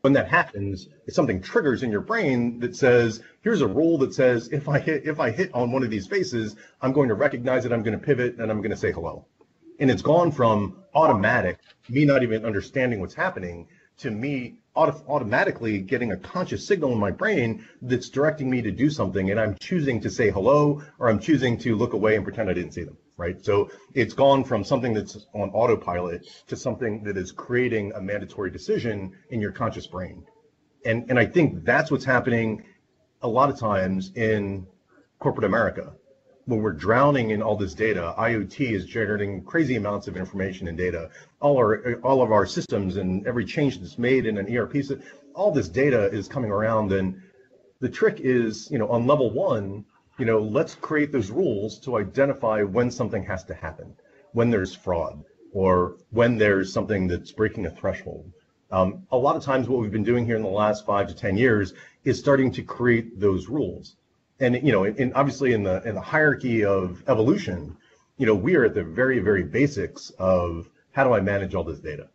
When 0.00 0.14
that 0.14 0.28
happens, 0.28 0.88
something 1.08 1.42
triggers 1.42 1.82
in 1.82 1.92
your 1.92 2.00
brain 2.00 2.58
that 2.60 2.74
says, 2.74 3.22
here's 3.42 3.60
a 3.60 3.68
rule 3.68 3.98
that 3.98 4.14
says 4.14 4.48
if 4.50 4.68
I 4.68 4.78
hit 4.78 5.04
if 5.04 5.20
I 5.20 5.30
hit 5.30 5.50
on 5.52 5.72
one 5.72 5.84
of 5.84 5.90
these 5.90 6.06
faces, 6.06 6.56
I'm 6.80 6.92
going 6.92 7.10
to 7.10 7.14
recognize 7.14 7.66
it, 7.66 7.72
I'm 7.72 7.82
going 7.82 7.98
to 7.98 8.04
pivot, 8.04 8.38
and 8.38 8.50
I'm 8.50 8.62
going 8.62 8.70
to 8.70 8.76
say 8.76 8.92
hello. 8.92 9.26
And 9.80 9.90
it's 9.90 10.02
gone 10.02 10.30
from 10.30 10.76
automatic, 10.94 11.58
me 11.88 12.04
not 12.04 12.22
even 12.22 12.44
understanding 12.44 13.00
what's 13.00 13.14
happening, 13.14 13.66
to 13.98 14.10
me 14.10 14.58
auto- 14.74 15.02
automatically 15.08 15.80
getting 15.80 16.12
a 16.12 16.16
conscious 16.16 16.66
signal 16.66 16.92
in 16.92 16.98
my 16.98 17.10
brain 17.10 17.66
that's 17.82 18.10
directing 18.10 18.50
me 18.50 18.60
to 18.62 18.70
do 18.70 18.90
something. 18.90 19.30
And 19.30 19.40
I'm 19.40 19.56
choosing 19.58 20.00
to 20.02 20.10
say 20.10 20.30
hello 20.30 20.82
or 20.98 21.08
I'm 21.08 21.18
choosing 21.18 21.58
to 21.58 21.76
look 21.76 21.94
away 21.94 22.16
and 22.16 22.24
pretend 22.24 22.50
I 22.50 22.52
didn't 22.52 22.72
see 22.72 22.84
them. 22.84 22.96
Right. 23.16 23.42
So 23.44 23.70
it's 23.94 24.14
gone 24.14 24.44
from 24.44 24.64
something 24.64 24.94
that's 24.94 25.26
on 25.34 25.50
autopilot 25.50 26.26
to 26.46 26.56
something 26.56 27.02
that 27.04 27.18
is 27.18 27.32
creating 27.32 27.92
a 27.94 28.00
mandatory 28.00 28.50
decision 28.50 29.12
in 29.28 29.42
your 29.42 29.52
conscious 29.52 29.86
brain. 29.86 30.24
And, 30.86 31.10
and 31.10 31.18
I 31.18 31.26
think 31.26 31.64
that's 31.64 31.90
what's 31.90 32.04
happening 32.04 32.64
a 33.20 33.28
lot 33.28 33.50
of 33.50 33.58
times 33.58 34.12
in 34.14 34.66
corporate 35.18 35.44
America 35.44 35.92
when 36.46 36.62
we're 36.62 36.72
drowning 36.72 37.30
in 37.30 37.42
all 37.42 37.56
this 37.56 37.74
data, 37.74 38.14
IoT 38.18 38.72
is 38.72 38.86
generating 38.86 39.42
crazy 39.44 39.76
amounts 39.76 40.08
of 40.08 40.16
information 40.16 40.68
and 40.68 40.76
data. 40.76 41.10
All 41.40 41.56
our 41.56 41.94
all 42.02 42.22
of 42.22 42.32
our 42.32 42.46
systems 42.46 42.96
and 42.96 43.26
every 43.26 43.44
change 43.44 43.78
that's 43.78 43.98
made 43.98 44.26
in 44.26 44.38
an 44.38 44.54
ERP 44.56 44.74
all 45.34 45.52
this 45.52 45.68
data 45.68 46.06
is 46.12 46.28
coming 46.28 46.50
around. 46.50 46.92
And 46.92 47.22
the 47.80 47.88
trick 47.88 48.20
is, 48.20 48.70
you 48.70 48.78
know, 48.78 48.88
on 48.88 49.06
level 49.06 49.30
one, 49.30 49.84
you 50.18 50.26
know, 50.26 50.40
let's 50.40 50.74
create 50.74 51.12
those 51.12 51.30
rules 51.30 51.78
to 51.80 51.96
identify 51.96 52.62
when 52.62 52.90
something 52.90 53.22
has 53.24 53.44
to 53.44 53.54
happen, 53.54 53.94
when 54.32 54.50
there's 54.50 54.74
fraud, 54.74 55.24
or 55.52 55.96
when 56.10 56.36
there's 56.36 56.72
something 56.72 57.08
that's 57.08 57.32
breaking 57.32 57.66
a 57.66 57.70
threshold. 57.70 58.30
Um, 58.70 59.06
a 59.10 59.16
lot 59.16 59.34
of 59.36 59.42
times, 59.42 59.68
what 59.68 59.80
we've 59.80 59.90
been 59.90 60.04
doing 60.04 60.26
here 60.26 60.36
in 60.36 60.42
the 60.42 60.48
last 60.48 60.86
five 60.86 61.08
to 61.08 61.14
ten 61.14 61.36
years 61.36 61.74
is 62.04 62.18
starting 62.18 62.52
to 62.52 62.62
create 62.62 63.18
those 63.18 63.48
rules 63.48 63.96
and 64.40 64.66
you 64.66 64.72
know, 64.72 64.84
and 64.84 65.14
obviously 65.14 65.52
in 65.52 65.62
the 65.62 65.82
in 65.86 65.94
the 65.94 66.00
hierarchy 66.00 66.64
of 66.64 67.02
evolution, 67.06 67.76
you 68.16 68.26
know, 68.26 68.34
we 68.34 68.56
are 68.56 68.64
at 68.64 68.74
the 68.74 68.82
very 68.82 69.18
very 69.20 69.42
basics 69.42 70.10
of 70.18 70.68
how 70.92 71.04
do 71.04 71.12
I 71.12 71.20
manage 71.20 71.54
all 71.54 71.64
this 71.64 71.78
data. 71.78 72.08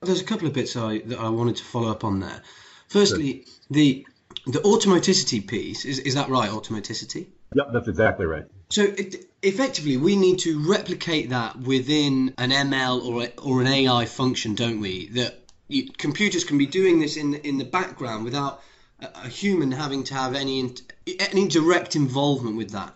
There's 0.00 0.20
a 0.20 0.24
couple 0.24 0.46
of 0.46 0.54
bits 0.54 0.76
I 0.76 0.98
that 0.98 1.18
I 1.18 1.28
wanted 1.28 1.56
to 1.56 1.64
follow 1.64 1.90
up 1.90 2.04
on 2.04 2.20
there. 2.20 2.42
Firstly, 2.88 3.44
sure. 3.44 3.54
the 3.70 4.06
The 4.46 4.60
automaticity 4.60 5.46
piece 5.46 5.84
is 5.84 5.98
is 5.98 6.14
that 6.14 6.28
right? 6.28 6.50
Automaticity. 6.50 7.26
Yep, 7.54 7.68
that's 7.72 7.88
exactly 7.88 8.26
right. 8.26 8.44
So 8.70 8.82
it, 8.82 9.26
effectively, 9.42 9.96
we 9.96 10.16
need 10.16 10.40
to 10.40 10.68
replicate 10.68 11.30
that 11.30 11.56
within 11.58 12.34
an 12.38 12.50
ML 12.50 13.04
or 13.04 13.22
a, 13.24 13.28
or 13.40 13.60
an 13.60 13.68
AI 13.68 14.04
function, 14.06 14.54
don't 14.54 14.80
we? 14.80 15.08
That 15.10 15.38
you, 15.68 15.88
computers 15.90 16.44
can 16.44 16.58
be 16.58 16.66
doing 16.66 17.00
this 17.00 17.16
in 17.16 17.34
in 17.34 17.58
the 17.58 17.64
background 17.64 18.24
without 18.24 18.60
a, 19.00 19.28
human 19.28 19.72
having 19.72 20.04
to 20.04 20.14
have 20.14 20.34
any 20.34 20.74
any 21.18 21.48
direct 21.48 21.96
involvement 21.96 22.56
with 22.56 22.70
that. 22.70 22.94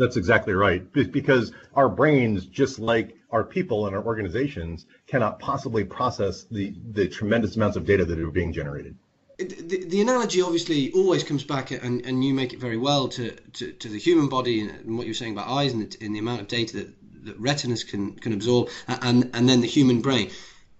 That's 0.00 0.16
exactly 0.16 0.54
right. 0.54 0.90
Because 0.92 1.52
our 1.74 1.88
brains, 1.88 2.46
just 2.46 2.78
like 2.78 3.16
our 3.30 3.44
people 3.44 3.86
and 3.86 3.94
our 3.94 4.02
organizations, 4.02 4.86
cannot 5.06 5.38
possibly 5.38 5.84
process 5.84 6.44
the, 6.44 6.74
the 6.92 7.06
tremendous 7.06 7.56
amounts 7.56 7.76
of 7.76 7.84
data 7.84 8.06
that 8.06 8.18
are 8.18 8.30
being 8.30 8.52
generated. 8.52 8.96
The, 9.38 9.84
the 9.84 10.00
analogy 10.00 10.40
obviously 10.40 10.90
always 10.92 11.22
comes 11.22 11.44
back, 11.44 11.70
and, 11.70 12.04
and 12.04 12.24
you 12.24 12.32
make 12.32 12.54
it 12.54 12.60
very 12.60 12.78
well, 12.78 13.08
to, 13.08 13.30
to, 13.30 13.72
to 13.72 13.88
the 13.88 13.98
human 13.98 14.28
body 14.28 14.60
and 14.60 14.96
what 14.96 15.06
you're 15.06 15.14
saying 15.14 15.32
about 15.32 15.48
eyes 15.48 15.72
and 15.72 15.90
the, 15.90 16.04
and 16.04 16.14
the 16.14 16.18
amount 16.18 16.40
of 16.40 16.48
data 16.48 16.78
that, 16.78 17.24
that 17.24 17.38
retinas 17.38 17.84
can, 17.84 18.14
can 18.14 18.32
absorb, 18.32 18.68
and, 18.88 19.30
and 19.34 19.48
then 19.48 19.60
the 19.60 19.66
human 19.66 20.00
brain. 20.00 20.30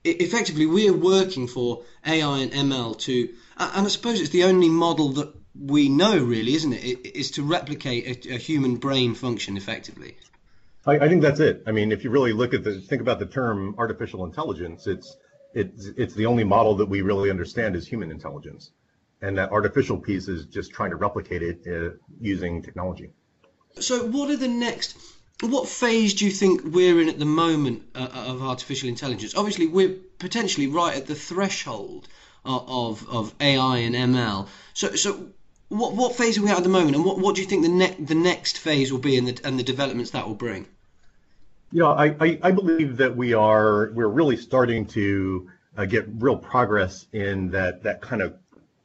effectively, 0.05 0.67
we're 0.67 0.95
working 0.95 1.47
for 1.47 1.83
AI 2.07 2.39
and 2.39 2.53
ML 2.53 2.99
to, 3.01 3.29
and 3.61 3.87
I 3.87 3.91
suppose 3.91 4.21
it's 4.21 4.31
the 4.31 4.45
only 4.45 4.69
model 4.69 5.11
that 5.11 5.35
we 5.59 5.89
know, 5.89 6.19
really, 6.19 6.55
isn't 6.55 6.73
it? 6.73 6.85
it 6.85 7.19
is 7.19 7.33
to 7.33 7.43
replicate 7.43 8.27
a, 8.27 8.35
a, 8.35 8.39
human 8.39 8.77
brain 8.77 9.15
function 9.15 9.57
effectively. 9.57 10.17
I, 10.87 10.99
I, 10.99 11.09
think 11.09 11.23
that's 11.23 11.41
it. 11.41 11.65
I 11.67 11.73
mean, 11.73 11.93
if 11.93 12.03
you 12.05 12.11
really 12.11 12.33
look 12.33 12.55
at 12.55 12.65
the 12.65 12.81
think 12.81 13.03
about 13.03 13.19
the 13.19 13.27
term 13.27 13.75
artificial 13.79 14.25
intelligence, 14.25 14.87
it's 14.87 15.15
it's 15.53 15.87
it's 15.97 16.15
the 16.15 16.27
only 16.27 16.45
model 16.45 16.77
that 16.77 16.89
we 16.89 17.03
really 17.03 17.29
understand 17.29 17.77
as 17.77 17.87
human 17.87 18.11
intelligence, 18.11 18.71
and 19.21 19.37
that 19.37 19.51
artificial 19.51 19.99
piece 19.99 20.29
is 20.29 20.47
just 20.47 20.71
trying 20.71 20.91
to 20.91 20.97
replicate 20.97 21.43
it 21.43 21.67
uh, 21.67 21.97
using 22.21 22.63
technology. 22.63 23.11
So, 23.79 24.07
what 24.07 24.31
are 24.31 24.37
the 24.37 24.49
next? 24.49 24.97
What 25.43 25.69
phase 25.69 26.15
do 26.15 26.25
you 26.27 26.31
think 26.31 26.63
we're 26.65 27.01
in 27.01 27.09
at 27.09 27.19
the 27.19 27.25
moment 27.25 27.83
uh, 27.95 28.09
of 28.13 28.43
artificial 28.43 28.89
intelligence? 28.89 29.35
Obviously, 29.35 29.67
we're 29.67 29.97
potentially 30.19 30.67
right 30.67 30.97
at 30.97 31.07
the 31.07 31.15
threshold 31.15 32.09
of, 32.45 33.09
of 33.09 33.35
AI 33.41 33.79
and 33.79 33.95
ML. 33.95 34.49
So, 34.75 34.95
so 34.95 35.31
what 35.71 35.95
what 35.95 36.17
phase 36.17 36.37
are 36.37 36.43
we 36.43 36.51
at 36.51 36.57
at 36.57 36.63
the 36.63 36.69
moment, 36.69 36.97
and 36.97 37.05
what, 37.05 37.19
what 37.19 37.35
do 37.37 37.41
you 37.41 37.47
think 37.47 37.63
the 37.63 37.69
next 37.69 38.07
the 38.07 38.15
next 38.15 38.59
phase 38.59 38.93
will 38.93 38.99
be, 38.99 39.17
and 39.17 39.29
the 39.29 39.41
and 39.45 39.59
the 39.59 39.63
developments 39.63 40.11
that 40.11 40.27
will 40.27 40.35
bring? 40.35 40.67
Know, 41.73 41.93
I, 41.93 42.17
I, 42.21 42.39
I 42.43 42.51
believe 42.51 42.97
that 42.97 43.17
we 43.17 43.35
are 43.35 43.93
we're 43.93 44.09
really 44.09 44.37
starting 44.37 44.87
to 44.87 45.49
uh, 45.77 45.85
get 45.85 46.07
real 46.19 46.37
progress 46.37 47.07
in 47.13 47.51
that 47.51 47.85
that 47.85 48.01
kind 48.03 48.21
of 48.21 48.35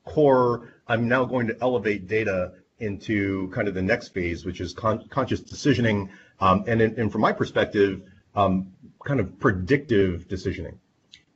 core. 0.06 0.74
I'm 0.88 1.08
now 1.08 1.26
going 1.26 1.48
to 1.48 1.58
elevate 1.60 2.08
data 2.08 2.54
into 2.80 3.50
kind 3.50 3.68
of 3.68 3.74
the 3.74 3.82
next 3.82 4.10
phase, 4.10 4.46
which 4.46 4.62
is 4.62 4.74
con- 4.74 5.08
conscious 5.10 5.42
decisioning, 5.42 6.10
um, 6.40 6.66
and 6.68 6.82
in, 6.82 7.00
and 7.00 7.12
from 7.12 7.22
my 7.22 7.32
perspective, 7.32 8.04
um, 8.36 8.74
kind 9.04 9.20
of 9.20 9.40
predictive 9.40 10.28
decisioning. 10.28 10.78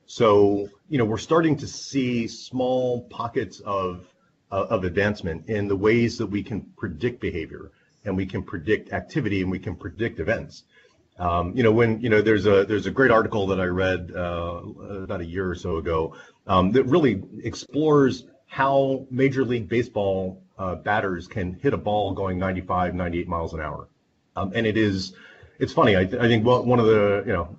So 0.05 0.69
you 0.89 0.97
know, 0.97 1.05
we're 1.05 1.17
starting 1.17 1.55
to 1.57 1.67
see 1.67 2.27
small 2.27 3.03
pockets 3.03 3.59
of 3.59 4.07
uh, 4.51 4.65
of 4.69 4.83
advancement 4.83 5.47
in 5.47 5.67
the 5.67 5.75
ways 5.75 6.17
that 6.17 6.25
we 6.25 6.41
can 6.41 6.61
predict 6.75 7.21
behavior 7.21 7.71
and 8.05 8.17
we 8.17 8.25
can 8.25 8.41
predict 8.41 8.91
activity 8.91 9.41
and 9.41 9.51
we 9.51 9.59
can 9.59 9.75
predict 9.75 10.19
events. 10.19 10.63
Um, 11.19 11.55
you 11.55 11.63
know, 11.63 11.71
when 11.71 12.01
you 12.01 12.09
know, 12.09 12.21
there's 12.21 12.45
a 12.45 12.65
there's 12.65 12.87
a 12.87 12.91
great 12.91 13.11
article 13.11 13.47
that 13.47 13.59
I 13.59 13.65
read 13.65 14.11
uh, 14.15 14.61
about 15.03 15.21
a 15.21 15.25
year 15.25 15.49
or 15.49 15.55
so 15.55 15.77
ago 15.77 16.15
um, 16.47 16.71
that 16.71 16.85
really 16.85 17.21
explores 17.43 18.23
how 18.47 19.05
Major 19.11 19.45
League 19.45 19.69
Baseball 19.69 20.41
uh, 20.57 20.75
batters 20.75 21.27
can 21.27 21.53
hit 21.53 21.73
a 21.73 21.77
ball 21.77 22.13
going 22.13 22.39
95, 22.39 22.95
98 22.95 23.27
miles 23.27 23.53
an 23.53 23.59
hour, 23.59 23.87
um, 24.35 24.53
and 24.55 24.65
it 24.65 24.77
is 24.77 25.13
it's 25.59 25.73
funny. 25.73 25.95
I, 25.95 26.01
I 26.01 26.27
think 26.27 26.45
one 26.45 26.79
of 26.79 26.85
the 26.85 27.23
you 27.27 27.33
know 27.33 27.57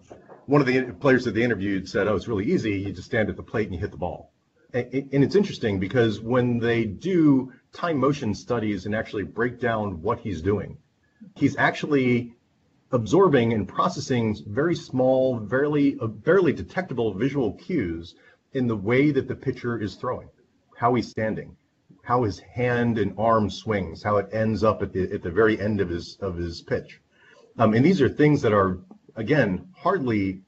one 0.51 0.61
of 0.61 0.67
the 0.67 0.83
players 0.99 1.25
that 1.25 1.35
they 1.35 1.45
interviewed 1.45 1.89
said, 1.89 2.09
"Oh, 2.09 2.17
it's 2.17 2.27
really 2.27 2.51
easy. 2.51 2.73
You 2.81 2.93
just 2.93 3.07
stand 3.07 3.31
at 3.31 3.37
the 3.37 3.43
plate 3.43 3.67
and 3.67 3.75
you 3.75 3.81
hit 3.81 3.93
the 3.93 3.97
ball." 3.97 4.33
and 4.73 5.25
it's 5.25 5.35
interesting 5.35 5.81
because 5.81 6.21
when 6.21 6.59
they 6.59 6.85
do 6.85 7.53
time 7.73 7.97
motion 7.97 8.35
studies 8.35 8.87
and 8.87 8.95
actually 8.95 9.25
break 9.25 9.59
down 9.59 10.01
what 10.01 10.21
he's 10.21 10.43
doing, 10.43 10.79
he's 11.35 11.57
actually 11.57 12.35
absorbing 12.93 13.53
and 13.53 13.67
processing 13.67 14.37
very 14.47 14.77
small, 14.77 15.41
barely, 15.41 15.99
uh, 16.01 16.07
barely 16.07 16.53
detectable 16.53 17.13
visual 17.15 17.55
cues 17.55 18.15
in 18.53 18.69
the 18.69 18.77
way 18.77 19.11
that 19.11 19.27
the 19.27 19.35
pitcher 19.35 19.77
is 19.77 19.97
throwing, 19.97 20.29
how 20.77 20.95
he's 20.95 21.09
standing, 21.09 21.57
how 22.03 22.23
his 22.23 22.39
hand 22.39 22.97
and 22.99 23.15
arm 23.19 23.51
swings, 23.51 24.05
how 24.05 24.19
it 24.19 24.29
ends 24.33 24.63
up 24.63 24.83
at 24.83 24.93
the 24.93 25.13
at 25.13 25.23
the 25.23 25.31
very 25.31 25.61
end 25.61 25.81
of 25.81 25.89
his 25.89 26.17
of 26.21 26.37
his 26.37 26.61
pitch. 26.63 27.01
Um, 27.59 27.75
and 27.75 27.85
these 27.85 28.01
are 28.01 28.09
things 28.09 28.43
that 28.43 28.53
are 28.53 28.79
again 29.17 29.67
hardly 29.77 30.41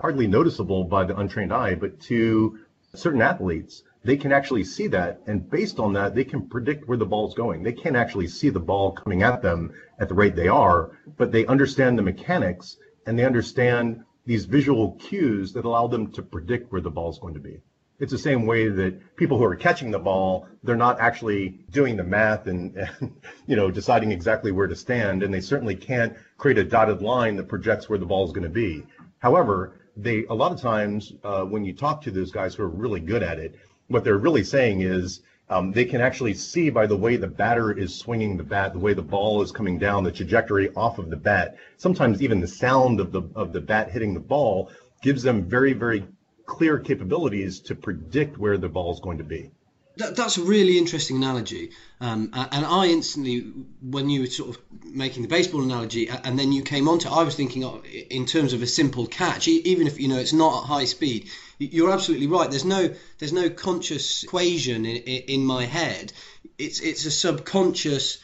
hardly 0.00 0.26
noticeable 0.26 0.84
by 0.84 1.04
the 1.04 1.16
untrained 1.16 1.52
eye, 1.52 1.74
but 1.74 2.00
to 2.00 2.58
certain 2.94 3.20
athletes, 3.20 3.82
they 4.02 4.16
can 4.16 4.32
actually 4.32 4.64
see 4.64 4.86
that. 4.86 5.20
And 5.26 5.48
based 5.48 5.78
on 5.78 5.92
that, 5.92 6.14
they 6.14 6.24
can 6.24 6.48
predict 6.48 6.88
where 6.88 6.96
the 6.96 7.04
ball's 7.04 7.34
going. 7.34 7.62
They 7.62 7.72
can't 7.72 7.96
actually 7.96 8.28
see 8.28 8.48
the 8.48 8.60
ball 8.60 8.92
coming 8.92 9.22
at 9.22 9.42
them 9.42 9.72
at 9.98 10.08
the 10.08 10.14
rate 10.14 10.34
they 10.34 10.48
are, 10.48 10.98
but 11.18 11.32
they 11.32 11.46
understand 11.46 11.98
the 11.98 12.02
mechanics 12.02 12.76
and 13.06 13.18
they 13.18 13.24
understand 13.24 14.02
these 14.24 14.44
visual 14.46 14.92
cues 14.92 15.52
that 15.52 15.64
allow 15.64 15.86
them 15.86 16.10
to 16.12 16.22
predict 16.22 16.72
where 16.72 16.80
the 16.80 16.90
ball's 16.90 17.18
going 17.18 17.34
to 17.34 17.40
be. 17.40 17.60
It's 18.00 18.10
the 18.10 18.18
same 18.18 18.46
way 18.46 18.68
that 18.68 19.16
people 19.16 19.36
who 19.36 19.44
are 19.44 19.54
catching 19.54 19.90
the 19.90 19.98
ball, 19.98 20.48
they're 20.64 20.74
not 20.74 20.98
actually 21.00 21.60
doing 21.70 21.96
the 21.96 22.02
math 22.02 22.46
and, 22.46 22.74
and, 23.00 23.14
you 23.46 23.56
know 23.56 23.70
deciding 23.70 24.10
exactly 24.10 24.52
where 24.52 24.66
to 24.66 24.74
stand, 24.74 25.22
and 25.22 25.32
they 25.32 25.42
certainly 25.42 25.76
can't 25.76 26.16
create 26.38 26.56
a 26.56 26.64
dotted 26.64 27.02
line 27.02 27.36
that 27.36 27.48
projects 27.48 27.88
where 27.88 27.98
the 27.98 28.06
ball 28.06 28.24
is 28.24 28.32
going 28.32 28.44
to 28.44 28.48
be. 28.48 28.84
However, 29.18 29.74
they 29.96 30.24
a 30.26 30.34
lot 30.34 30.50
of 30.50 30.60
times 30.60 31.12
uh, 31.24 31.44
when 31.44 31.64
you 31.64 31.74
talk 31.74 32.00
to 32.02 32.10
those 32.10 32.32
guys 32.32 32.54
who 32.54 32.62
are 32.62 32.68
really 32.68 33.00
good 33.00 33.22
at 33.22 33.38
it, 33.38 33.54
what 33.88 34.02
they're 34.02 34.16
really 34.16 34.44
saying 34.44 34.80
is 34.80 35.20
um, 35.50 35.72
they 35.72 35.84
can 35.84 36.00
actually 36.00 36.32
see 36.32 36.70
by 36.70 36.86
the 36.86 36.96
way 36.96 37.16
the 37.16 37.26
batter 37.26 37.70
is 37.70 37.94
swinging 37.94 38.36
the 38.38 38.44
bat, 38.44 38.72
the 38.72 38.78
way 38.78 38.94
the 38.94 39.02
ball 39.02 39.42
is 39.42 39.52
coming 39.52 39.78
down, 39.78 40.04
the 40.04 40.12
trajectory 40.12 40.70
off 40.74 40.98
of 40.98 41.10
the 41.10 41.16
bat. 41.16 41.56
Sometimes 41.76 42.22
even 42.22 42.40
the 42.40 42.48
sound 42.48 42.98
of 42.98 43.12
the 43.12 43.22
of 43.34 43.52
the 43.52 43.60
bat 43.60 43.90
hitting 43.90 44.14
the 44.14 44.20
ball 44.20 44.70
gives 45.02 45.22
them 45.22 45.44
very 45.44 45.74
very 45.74 46.06
clear 46.50 46.78
capabilities 46.78 47.60
to 47.60 47.74
predict 47.74 48.36
where 48.36 48.58
the 48.58 48.68
ball 48.68 48.92
is 48.92 49.00
going 49.00 49.18
to 49.18 49.24
be. 49.24 49.50
That, 49.96 50.16
that's 50.16 50.36
a 50.36 50.42
really 50.42 50.78
interesting 50.78 51.16
analogy. 51.16 51.70
Um, 52.00 52.30
and 52.34 52.64
I 52.66 52.86
instantly, 52.86 53.40
when 53.80 54.10
you 54.10 54.20
were 54.20 54.26
sort 54.26 54.50
of 54.50 54.58
making 54.82 55.22
the 55.22 55.28
baseball 55.28 55.62
analogy, 55.62 56.08
and 56.08 56.38
then 56.38 56.52
you 56.52 56.62
came 56.62 56.88
on 56.88 56.98
to, 57.00 57.10
I 57.10 57.22
was 57.22 57.36
thinking 57.36 57.64
of, 57.64 57.84
in 57.86 58.26
terms 58.26 58.52
of 58.52 58.62
a 58.62 58.66
simple 58.66 59.06
catch, 59.06 59.46
even 59.46 59.86
if 59.86 60.00
you 60.00 60.08
know 60.08 60.18
it's 60.18 60.32
not 60.32 60.62
at 60.62 60.68
high 60.68 60.86
speed. 60.86 61.30
You're 61.58 61.92
absolutely 61.92 62.26
right. 62.26 62.50
There's 62.50 62.64
no 62.64 62.94
there's 63.18 63.32
no 63.32 63.50
conscious 63.50 64.24
equation 64.24 64.86
in, 64.86 65.22
in 65.34 65.44
my 65.44 65.66
head. 65.66 66.12
It's 66.58 66.80
it's 66.80 67.04
a 67.04 67.10
subconscious 67.10 68.18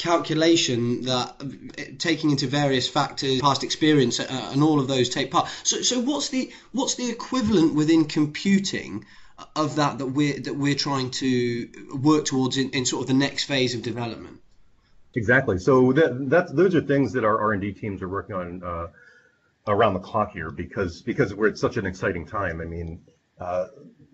calculation 0.00 1.02
that 1.02 1.98
taking 1.98 2.30
into 2.30 2.46
various 2.46 2.88
factors 2.88 3.40
past 3.40 3.62
experience 3.62 4.18
uh, 4.18 4.50
and 4.52 4.62
all 4.62 4.80
of 4.80 4.88
those 4.88 5.10
take 5.10 5.30
part 5.30 5.46
so 5.62 5.82
so 5.82 6.00
what's 6.00 6.30
the 6.30 6.50
what's 6.72 6.94
the 6.94 7.10
equivalent 7.10 7.74
within 7.74 8.06
computing 8.06 9.04
of 9.56 9.76
that 9.76 9.98
that 9.98 10.06
we're 10.06 10.38
that 10.40 10.54
we're 10.54 10.74
trying 10.74 11.10
to 11.10 11.68
work 11.94 12.24
towards 12.24 12.56
in, 12.56 12.70
in 12.70 12.86
sort 12.86 13.02
of 13.02 13.08
the 13.08 13.14
next 13.14 13.44
phase 13.44 13.74
of 13.74 13.82
development. 13.82 14.40
Exactly. 15.14 15.58
So 15.58 15.92
that 15.92 16.30
that's 16.30 16.52
those 16.52 16.74
are 16.74 16.80
things 16.80 17.12
that 17.14 17.24
our 17.24 17.38
R 17.38 17.52
and 17.52 17.62
D 17.62 17.72
teams 17.72 18.02
are 18.02 18.08
working 18.08 18.36
on 18.36 18.62
uh, 18.62 18.86
around 19.66 19.94
the 19.94 20.00
clock 20.00 20.32
here 20.32 20.50
because 20.50 21.02
because 21.02 21.34
we're 21.34 21.48
at 21.48 21.58
such 21.58 21.76
an 21.76 21.86
exciting 21.86 22.26
time. 22.26 22.60
I 22.60 22.64
mean, 22.64 23.00
uh, 23.40 23.66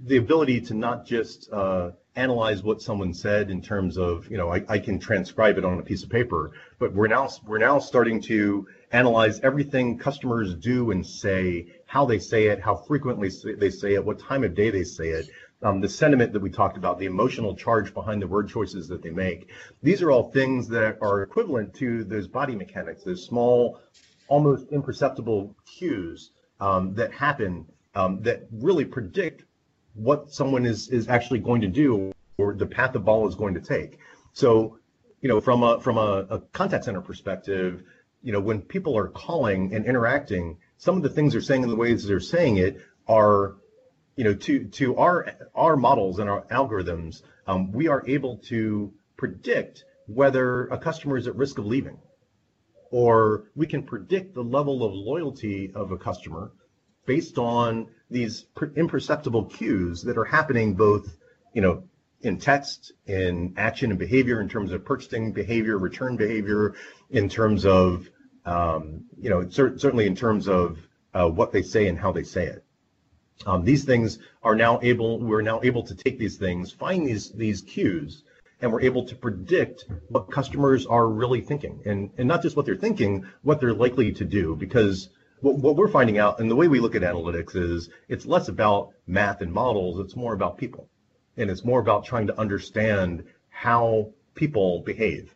the 0.04 0.16
ability 0.16 0.60
to 0.62 0.74
not 0.74 1.06
just 1.06 1.50
uh, 1.52 1.90
analyze 2.14 2.62
what 2.62 2.80
someone 2.82 3.12
said 3.14 3.50
in 3.50 3.62
terms 3.62 3.96
of 3.98 4.30
you 4.30 4.36
know 4.36 4.52
I, 4.52 4.64
I 4.68 4.78
can 4.78 4.98
transcribe 4.98 5.58
it 5.58 5.64
on 5.64 5.78
a 5.78 5.82
piece 5.82 6.02
of 6.02 6.10
paper, 6.10 6.52
but 6.78 6.92
we're 6.92 7.08
now 7.08 7.28
we're 7.46 7.58
now 7.58 7.78
starting 7.78 8.20
to 8.22 8.66
analyze 8.92 9.40
everything 9.40 9.98
customers 9.98 10.54
do 10.54 10.90
and 10.90 11.06
say, 11.06 11.66
how 11.86 12.06
they 12.06 12.18
say 12.18 12.46
it, 12.46 12.60
how 12.60 12.76
frequently 12.76 13.30
they 13.58 13.70
say 13.70 13.94
it, 13.94 14.04
what 14.04 14.18
time 14.18 14.44
of 14.44 14.54
day 14.54 14.70
they 14.70 14.84
say 14.84 15.08
it, 15.08 15.28
um, 15.62 15.80
the 15.80 15.88
sentiment 15.88 16.32
that 16.32 16.40
we 16.40 16.50
talked 16.50 16.76
about, 16.76 16.98
the 16.98 17.06
emotional 17.06 17.54
charge 17.54 17.92
behind 17.92 18.22
the 18.22 18.26
word 18.26 18.48
choices 18.48 18.88
that 18.88 19.02
they 19.02 19.10
make. 19.10 19.50
These 19.82 20.02
are 20.02 20.10
all 20.10 20.30
things 20.30 20.68
that 20.68 20.98
are 21.00 21.22
equivalent 21.22 21.74
to 21.74 22.04
those 22.04 22.28
body 22.28 22.54
mechanics, 22.54 23.02
those 23.04 23.24
small, 23.24 23.80
almost 24.28 24.68
imperceptible 24.70 25.56
cues 25.66 26.30
um, 26.60 26.94
that 26.94 27.12
happen 27.12 27.66
um, 27.94 28.22
that 28.22 28.46
really 28.52 28.84
predict 28.84 29.44
what 29.96 30.32
someone 30.32 30.66
is 30.66 30.88
is 30.88 31.08
actually 31.08 31.40
going 31.40 31.62
to 31.62 31.68
do 31.68 32.12
or 32.38 32.54
the 32.54 32.66
path 32.66 32.92
the 32.92 33.00
ball 33.00 33.26
is 33.28 33.34
going 33.34 33.54
to 33.54 33.60
take. 33.60 33.98
So, 34.32 34.78
you 35.20 35.28
know, 35.28 35.40
from 35.40 35.62
a 35.62 35.80
from 35.80 35.98
a, 35.98 36.26
a 36.30 36.40
contact 36.52 36.84
center 36.84 37.00
perspective, 37.00 37.82
you 38.22 38.32
know, 38.32 38.40
when 38.40 38.62
people 38.62 38.96
are 38.96 39.08
calling 39.08 39.74
and 39.74 39.86
interacting, 39.86 40.58
some 40.76 40.96
of 40.96 41.02
the 41.02 41.08
things 41.08 41.32
they're 41.32 41.40
saying 41.40 41.62
and 41.62 41.72
the 41.72 41.76
ways 41.76 42.06
they're 42.06 42.20
saying 42.20 42.58
it 42.58 42.80
are 43.08 43.56
you 44.16 44.24
know, 44.24 44.34
to 44.34 44.64
to 44.64 44.96
our 44.96 45.30
our 45.54 45.76
models 45.76 46.18
and 46.18 46.28
our 46.28 46.42
algorithms, 46.46 47.22
um, 47.46 47.70
we 47.70 47.88
are 47.88 48.02
able 48.06 48.38
to 48.38 48.92
predict 49.16 49.84
whether 50.06 50.66
a 50.68 50.78
customer 50.78 51.16
is 51.16 51.26
at 51.26 51.36
risk 51.36 51.58
of 51.58 51.66
leaving, 51.66 51.98
or 52.90 53.44
we 53.54 53.66
can 53.66 53.82
predict 53.82 54.34
the 54.34 54.42
level 54.42 54.82
of 54.82 54.92
loyalty 54.94 55.70
of 55.74 55.92
a 55.92 55.98
customer 55.98 56.52
based 57.04 57.36
on 57.38 57.88
these 58.10 58.46
imperceptible 58.76 59.44
cues 59.44 60.02
that 60.02 60.16
are 60.16 60.24
happening 60.24 60.74
both, 60.74 61.16
you 61.52 61.62
know, 61.62 61.82
in 62.22 62.38
text, 62.38 62.92
in 63.06 63.52
action 63.56 63.90
and 63.90 63.98
behavior, 63.98 64.40
in 64.40 64.48
terms 64.48 64.72
of 64.72 64.84
purchasing 64.84 65.32
behavior, 65.32 65.78
return 65.78 66.16
behavior, 66.16 66.74
in 67.10 67.28
terms 67.28 67.66
of, 67.66 68.08
um, 68.44 69.04
you 69.20 69.28
know, 69.28 69.48
cer- 69.48 69.78
certainly 69.78 70.06
in 70.06 70.14
terms 70.14 70.48
of 70.48 70.78
uh, 71.14 71.28
what 71.28 71.52
they 71.52 71.62
say 71.62 71.88
and 71.88 71.98
how 71.98 72.12
they 72.12 72.22
say 72.22 72.46
it. 72.46 72.64
Um, 73.44 73.64
these 73.64 73.84
things 73.84 74.18
are 74.42 74.54
now 74.54 74.80
able, 74.82 75.18
we're 75.18 75.42
now 75.42 75.60
able 75.62 75.82
to 75.82 75.94
take 75.94 76.18
these 76.18 76.36
things, 76.36 76.72
find 76.72 77.06
these 77.06 77.32
these 77.32 77.60
cues, 77.60 78.22
and 78.60 78.72
we're 78.72 78.80
able 78.80 79.04
to 79.04 79.14
predict 79.14 79.84
what 80.08 80.30
customers 80.30 80.86
are 80.86 81.08
really 81.08 81.42
thinking, 81.42 81.80
and 81.84 82.10
and 82.16 82.26
not 82.26 82.42
just 82.42 82.56
what 82.56 82.64
they're 82.64 82.76
thinking, 82.76 83.26
what 83.42 83.60
they're 83.60 83.74
likely 83.74 84.10
to 84.12 84.24
do, 84.24 84.56
because 84.56 85.10
what, 85.40 85.56
what 85.56 85.76
we're 85.76 85.88
finding 85.88 86.18
out, 86.18 86.40
and 86.40 86.50
the 86.50 86.56
way 86.56 86.68
we 86.68 86.80
look 86.80 86.94
at 86.94 87.02
analytics 87.02 87.54
is, 87.56 87.88
it's 88.08 88.26
less 88.26 88.48
about 88.48 88.90
math 89.06 89.40
and 89.40 89.52
models, 89.52 90.00
it's 90.00 90.16
more 90.16 90.34
about 90.34 90.58
people. 90.58 90.88
And 91.36 91.50
it's 91.50 91.64
more 91.64 91.80
about 91.80 92.06
trying 92.06 92.28
to 92.28 92.38
understand 92.38 93.24
how 93.50 94.12
people 94.34 94.80
behave 94.80 95.34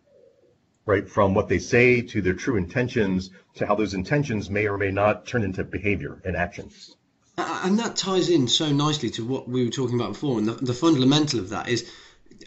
right? 0.86 1.08
From 1.08 1.34
what 1.34 1.48
they 1.48 1.58
say 1.58 2.02
to 2.02 2.20
their 2.20 2.34
true 2.34 2.56
intentions 2.56 3.30
to 3.54 3.66
how 3.66 3.76
those 3.76 3.94
intentions 3.94 4.50
may 4.50 4.66
or 4.66 4.76
may 4.76 4.90
not 4.90 5.26
turn 5.26 5.44
into 5.44 5.62
behavior 5.62 6.20
and 6.24 6.36
actions. 6.36 6.96
And 7.36 7.78
that 7.78 7.96
ties 7.96 8.28
in 8.28 8.48
so 8.48 8.70
nicely 8.72 9.10
to 9.10 9.24
what 9.24 9.48
we 9.48 9.64
were 9.64 9.70
talking 9.70 9.94
about 9.94 10.12
before. 10.14 10.38
And 10.38 10.48
the, 10.48 10.52
the 10.52 10.74
fundamental 10.74 11.38
of 11.38 11.50
that 11.50 11.68
is 11.68 11.90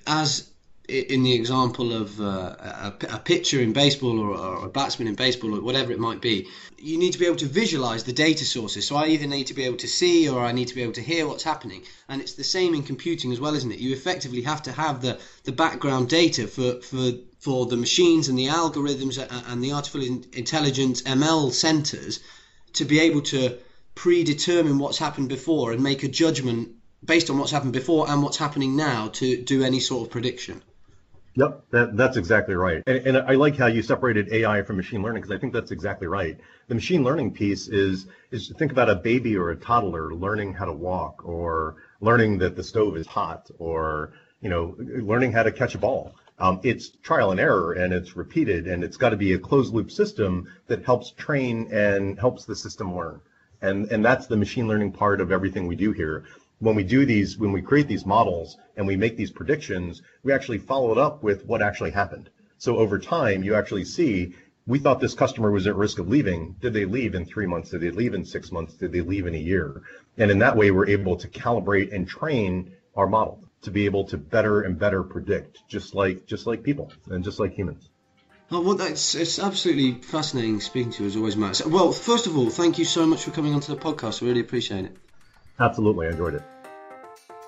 as 0.05 0.49
in 0.89 1.23
the 1.23 1.33
example 1.33 1.93
of 1.93 2.19
uh, 2.19 2.55
a, 2.59 2.93
a, 3.13 3.19
pitcher 3.19 3.61
in 3.61 3.71
baseball 3.71 4.19
or, 4.19 4.35
or, 4.35 4.65
a 4.65 4.69
batsman 4.69 5.07
in 5.07 5.15
baseball 5.15 5.55
or 5.55 5.61
whatever 5.61 5.93
it 5.93 5.99
might 5.99 6.19
be, 6.19 6.49
you 6.77 6.97
need 6.97 7.13
to 7.13 7.19
be 7.19 7.25
able 7.25 7.37
to 7.37 7.45
visualize 7.45 8.03
the 8.03 8.11
data 8.11 8.43
sources. 8.43 8.85
So 8.85 8.97
I 8.97 9.07
either 9.07 9.25
need 9.25 9.47
to 9.47 9.53
be 9.53 9.63
able 9.63 9.77
to 9.77 9.87
see 9.87 10.27
or 10.27 10.43
I 10.43 10.51
need 10.51 10.67
to 10.67 10.75
be 10.75 10.81
able 10.81 10.93
to 10.93 11.01
hear 11.01 11.25
what's 11.25 11.43
happening. 11.43 11.83
And 12.09 12.21
it's 12.21 12.33
the 12.33 12.43
same 12.43 12.73
in 12.73 12.83
computing 12.83 13.31
as 13.31 13.39
well, 13.39 13.55
isn't 13.55 13.71
it? 13.71 13.79
You 13.79 13.93
effectively 13.93 14.41
have 14.41 14.61
to 14.63 14.73
have 14.73 15.01
the, 15.01 15.19
the 15.45 15.53
background 15.53 16.09
data 16.09 16.47
for, 16.47 16.81
for, 16.81 17.11
for 17.39 17.65
the 17.65 17.77
machines 17.77 18.27
and 18.27 18.37
the 18.37 18.47
algorithms 18.47 19.25
and 19.47 19.63
the 19.63 19.71
artificial 19.71 20.21
intelligence 20.33 21.01
ML 21.03 21.53
centers 21.53 22.19
to 22.73 22.83
be 22.83 22.99
able 22.99 23.21
to 23.21 23.57
predetermine 23.95 24.79
what's 24.79 24.97
happened 24.97 25.29
before 25.29 25.71
and 25.71 25.81
make 25.81 26.03
a 26.03 26.09
judgment 26.09 26.71
based 27.05 27.29
on 27.29 27.37
what's 27.37 27.51
happened 27.51 27.73
before 27.73 28.09
and 28.09 28.21
what's 28.21 28.37
happening 28.37 28.75
now 28.75 29.07
to 29.09 29.41
do 29.43 29.63
any 29.63 29.79
sort 29.79 30.07
of 30.07 30.11
prediction. 30.11 30.61
Yep, 31.35 31.65
that, 31.71 31.97
that's 31.97 32.17
exactly 32.17 32.53
right. 32.53 32.83
And, 32.85 33.07
and, 33.07 33.17
I 33.17 33.33
like 33.33 33.57
how 33.57 33.65
you 33.65 33.81
separated 33.81 34.31
AI 34.31 34.61
from 34.61 34.77
machine 34.77 35.01
learning 35.01 35.23
because 35.23 35.35
I 35.35 35.39
think 35.39 35.51
that's 35.51 35.71
exactly 35.71 36.05
right. 36.05 36.39
The 36.67 36.75
machine 36.75 37.03
learning 37.03 37.33
piece 37.33 37.67
is 37.67 38.05
is 38.29 38.47
to 38.49 38.53
think 38.53 38.71
about 38.71 38.89
a 38.89 38.95
baby 38.95 39.35
or 39.35 39.49
a 39.49 39.55
toddler 39.55 40.13
learning 40.13 40.53
how 40.53 40.65
to 40.65 40.73
walk 40.73 41.25
or 41.25 41.77
learning 42.01 42.37
that 42.39 42.55
the 42.55 42.63
stove 42.63 42.97
is 42.97 43.07
hot 43.07 43.49
or 43.57 44.13
you 44.41 44.49
know 44.49 44.75
learning 44.77 45.31
how 45.31 45.41
to 45.41 45.51
catch 45.51 45.73
a 45.73 45.79
ball. 45.79 46.13
Um, 46.37 46.59
it's 46.63 46.89
trial 47.01 47.31
and 47.31 47.39
error 47.39 47.73
and 47.73 47.93
it's 47.93 48.15
repeated 48.15 48.67
and 48.67 48.83
it's 48.83 48.97
got 48.97 49.09
to 49.09 49.17
be 49.17 49.33
a 49.33 49.39
closed 49.39 49.73
loop 49.73 49.89
system 49.89 50.47
that 50.67 50.85
helps 50.85 51.11
train 51.11 51.67
and 51.71 52.19
helps 52.19 52.45
the 52.45 52.55
system 52.55 52.95
learn. 52.95 53.19
And 53.63 53.91
and 53.91 54.05
that's 54.05 54.27
the 54.27 54.37
machine 54.37 54.67
learning 54.67 54.91
part 54.91 55.19
of 55.19 55.31
everything 55.31 55.65
we 55.65 55.75
do 55.75 55.93
here 55.93 56.25
when 56.63 56.75
we 56.75 56.83
do 56.83 57.05
these, 57.05 57.37
when 57.37 57.51
we 57.51 57.61
create 57.61 57.89
these 57.89 58.05
models 58.05 58.57
and 58.77 58.87
we 58.87 58.95
make 58.95 59.17
these 59.17 59.31
predictions, 59.31 60.01
we 60.23 60.31
actually 60.31 60.59
follow 60.59 60.93
it 60.93 60.97
up 60.97 61.21
with 61.21 61.45
what 61.45 61.61
actually 61.61 61.91
happened. 61.91 62.29
So 62.57 62.77
over 62.77 62.99
time, 62.99 63.43
you 63.43 63.55
actually 63.55 63.83
see, 63.83 64.35
we 64.65 64.79
thought 64.79 65.01
this 65.01 65.13
customer 65.13 65.51
was 65.51 65.67
at 65.67 65.75
risk 65.75 65.99
of 65.99 66.07
leaving. 66.07 66.55
Did 66.61 66.71
they 66.71 66.85
leave 66.85 67.15
in 67.15 67.25
three 67.25 67.47
months? 67.47 67.71
Did 67.71 67.81
they 67.81 67.91
leave 67.91 68.13
in 68.13 68.23
six 68.23 68.49
months? 68.49 68.75
Did 68.75 68.93
they 68.93 69.01
leave 69.01 69.27
in 69.27 69.35
a 69.35 69.45
year? 69.51 69.81
And 70.17 70.31
in 70.31 70.39
that 70.39 70.55
way, 70.55 70.71
we're 70.71 70.87
able 70.87 71.17
to 71.17 71.27
calibrate 71.27 71.93
and 71.93 72.07
train 72.07 72.71
our 72.95 73.07
model 73.07 73.43
to 73.63 73.71
be 73.71 73.83
able 73.83 74.05
to 74.05 74.17
better 74.17 74.61
and 74.61 74.79
better 74.79 75.03
predict, 75.03 75.67
just 75.67 75.93
like 75.93 76.25
just 76.27 76.47
like 76.47 76.63
people 76.63 76.93
and 77.09 77.25
just 77.25 77.39
like 77.41 77.53
humans. 77.53 77.89
Oh, 78.51 78.61
well, 78.61 78.75
that's 78.75 79.15
it's 79.15 79.37
absolutely 79.37 80.01
fascinating 80.01 80.61
speaking 80.61 80.93
to 80.93 81.03
you 81.03 81.09
as 81.09 81.17
always, 81.17 81.35
Matt. 81.35 81.57
So, 81.57 81.67
well, 81.67 81.91
first 81.91 82.27
of 82.27 82.37
all, 82.37 82.49
thank 82.49 82.79
you 82.79 82.85
so 82.85 83.05
much 83.05 83.23
for 83.25 83.31
coming 83.31 83.53
onto 83.53 83.75
the 83.75 83.81
podcast. 83.81 84.23
I 84.23 84.27
really 84.27 84.41
appreciate 84.41 84.85
it. 84.85 84.97
Absolutely, 85.59 86.07
I 86.07 86.11
enjoyed 86.11 86.35
it. 86.35 86.52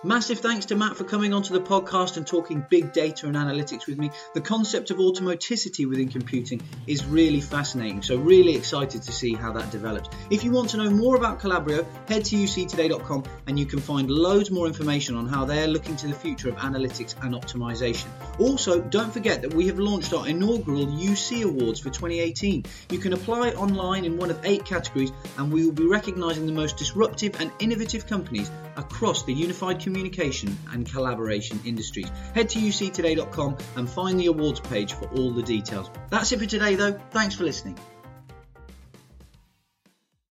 Massive 0.03 0.39
thanks 0.39 0.65
to 0.67 0.75
Matt 0.75 0.95
for 0.97 1.03
coming 1.03 1.34
onto 1.34 1.53
the 1.53 1.62
podcast 1.62 2.17
and 2.17 2.27
talking 2.27 2.63
big 2.69 2.93
data 2.93 3.25
and 3.27 3.36
analytics 3.36 3.88
with 3.88 3.97
me. 3.97 4.12
The 4.34 4.41
concept 4.41 4.91
of 4.91 4.97
automaticity 4.97 5.89
within 5.89 6.10
computing 6.10 6.62
is 6.86 7.05
really 7.05 7.41
fascinating, 7.41 8.03
so 8.03 8.17
really 8.17 8.55
excited 8.55 9.01
to 9.03 9.12
see 9.12 9.34
how 9.34 9.53
that 9.53 9.71
develops. 9.71 10.10
If 10.29 10.43
you 10.43 10.51
want 10.51 10.69
to 10.71 10.77
know 10.77 10.91
more 10.91 11.15
about 11.15 11.39
Calabrio, 11.39 11.88
head 12.08 12.25
to 12.25 12.36
uctoday.com 12.36 13.23
and 13.47 13.58
you 13.58 13.65
can 13.65 13.79
find 13.79 14.12
loads 14.12 14.51
more 14.51 14.67
information 14.67 15.15
on 15.15 15.27
how 15.27 15.45
they're 15.45 15.67
looking 15.67 15.95
to 15.95 16.08
the 16.08 16.13
future 16.13 16.49
of 16.49 16.55
analytics 16.58 17.15
and 17.23 17.34
optimization. 17.34 18.08
Also, 18.39 18.81
don't 18.81 19.12
forget 19.12 19.41
that 19.41 19.53
we 19.53 19.65
have 19.67 19.79
launched 19.79 20.13
our 20.13 20.27
inaugural 20.27 20.86
UC 20.86 21.43
Awards 21.45 21.79
for 21.79 21.89
2018. 21.89 22.65
You 22.91 22.99
can 22.99 23.13
apply 23.13 23.51
online 23.51 24.05
in 24.05 24.17
one 24.17 24.29
of 24.29 24.45
eight 24.45 24.65
categories 24.65 25.12
and 25.38 25.51
we 25.51 25.65
will 25.65 25.73
be 25.73 25.88
recognizing 25.88 26.45
the 26.45 26.51
most 26.51 26.77
disruptive 26.77 27.39
and 27.39 27.51
innovative 27.60 28.05
companies 28.05 28.51
across 28.77 29.23
the 29.23 29.34
unified 29.34 29.79
communication 29.95 30.58
and 30.73 30.86
collaboration 30.86 31.58
industries. 31.65 32.10
Head 32.34 32.49
to 32.49 32.60
uctoday.com 32.60 33.58
and 33.77 33.89
find 33.89 34.19
the 34.19 34.25
awards 34.25 34.60
page 34.60 34.91
for 34.91 35.08
all 35.12 35.31
the 35.31 35.41
details. 35.41 35.89
That's 36.10 36.34
it 36.34 36.39
for 36.39 36.45
today 36.45 36.75
though. 36.75 36.99
Thanks 37.12 37.36
for 37.36 37.45
listening. 37.45 37.79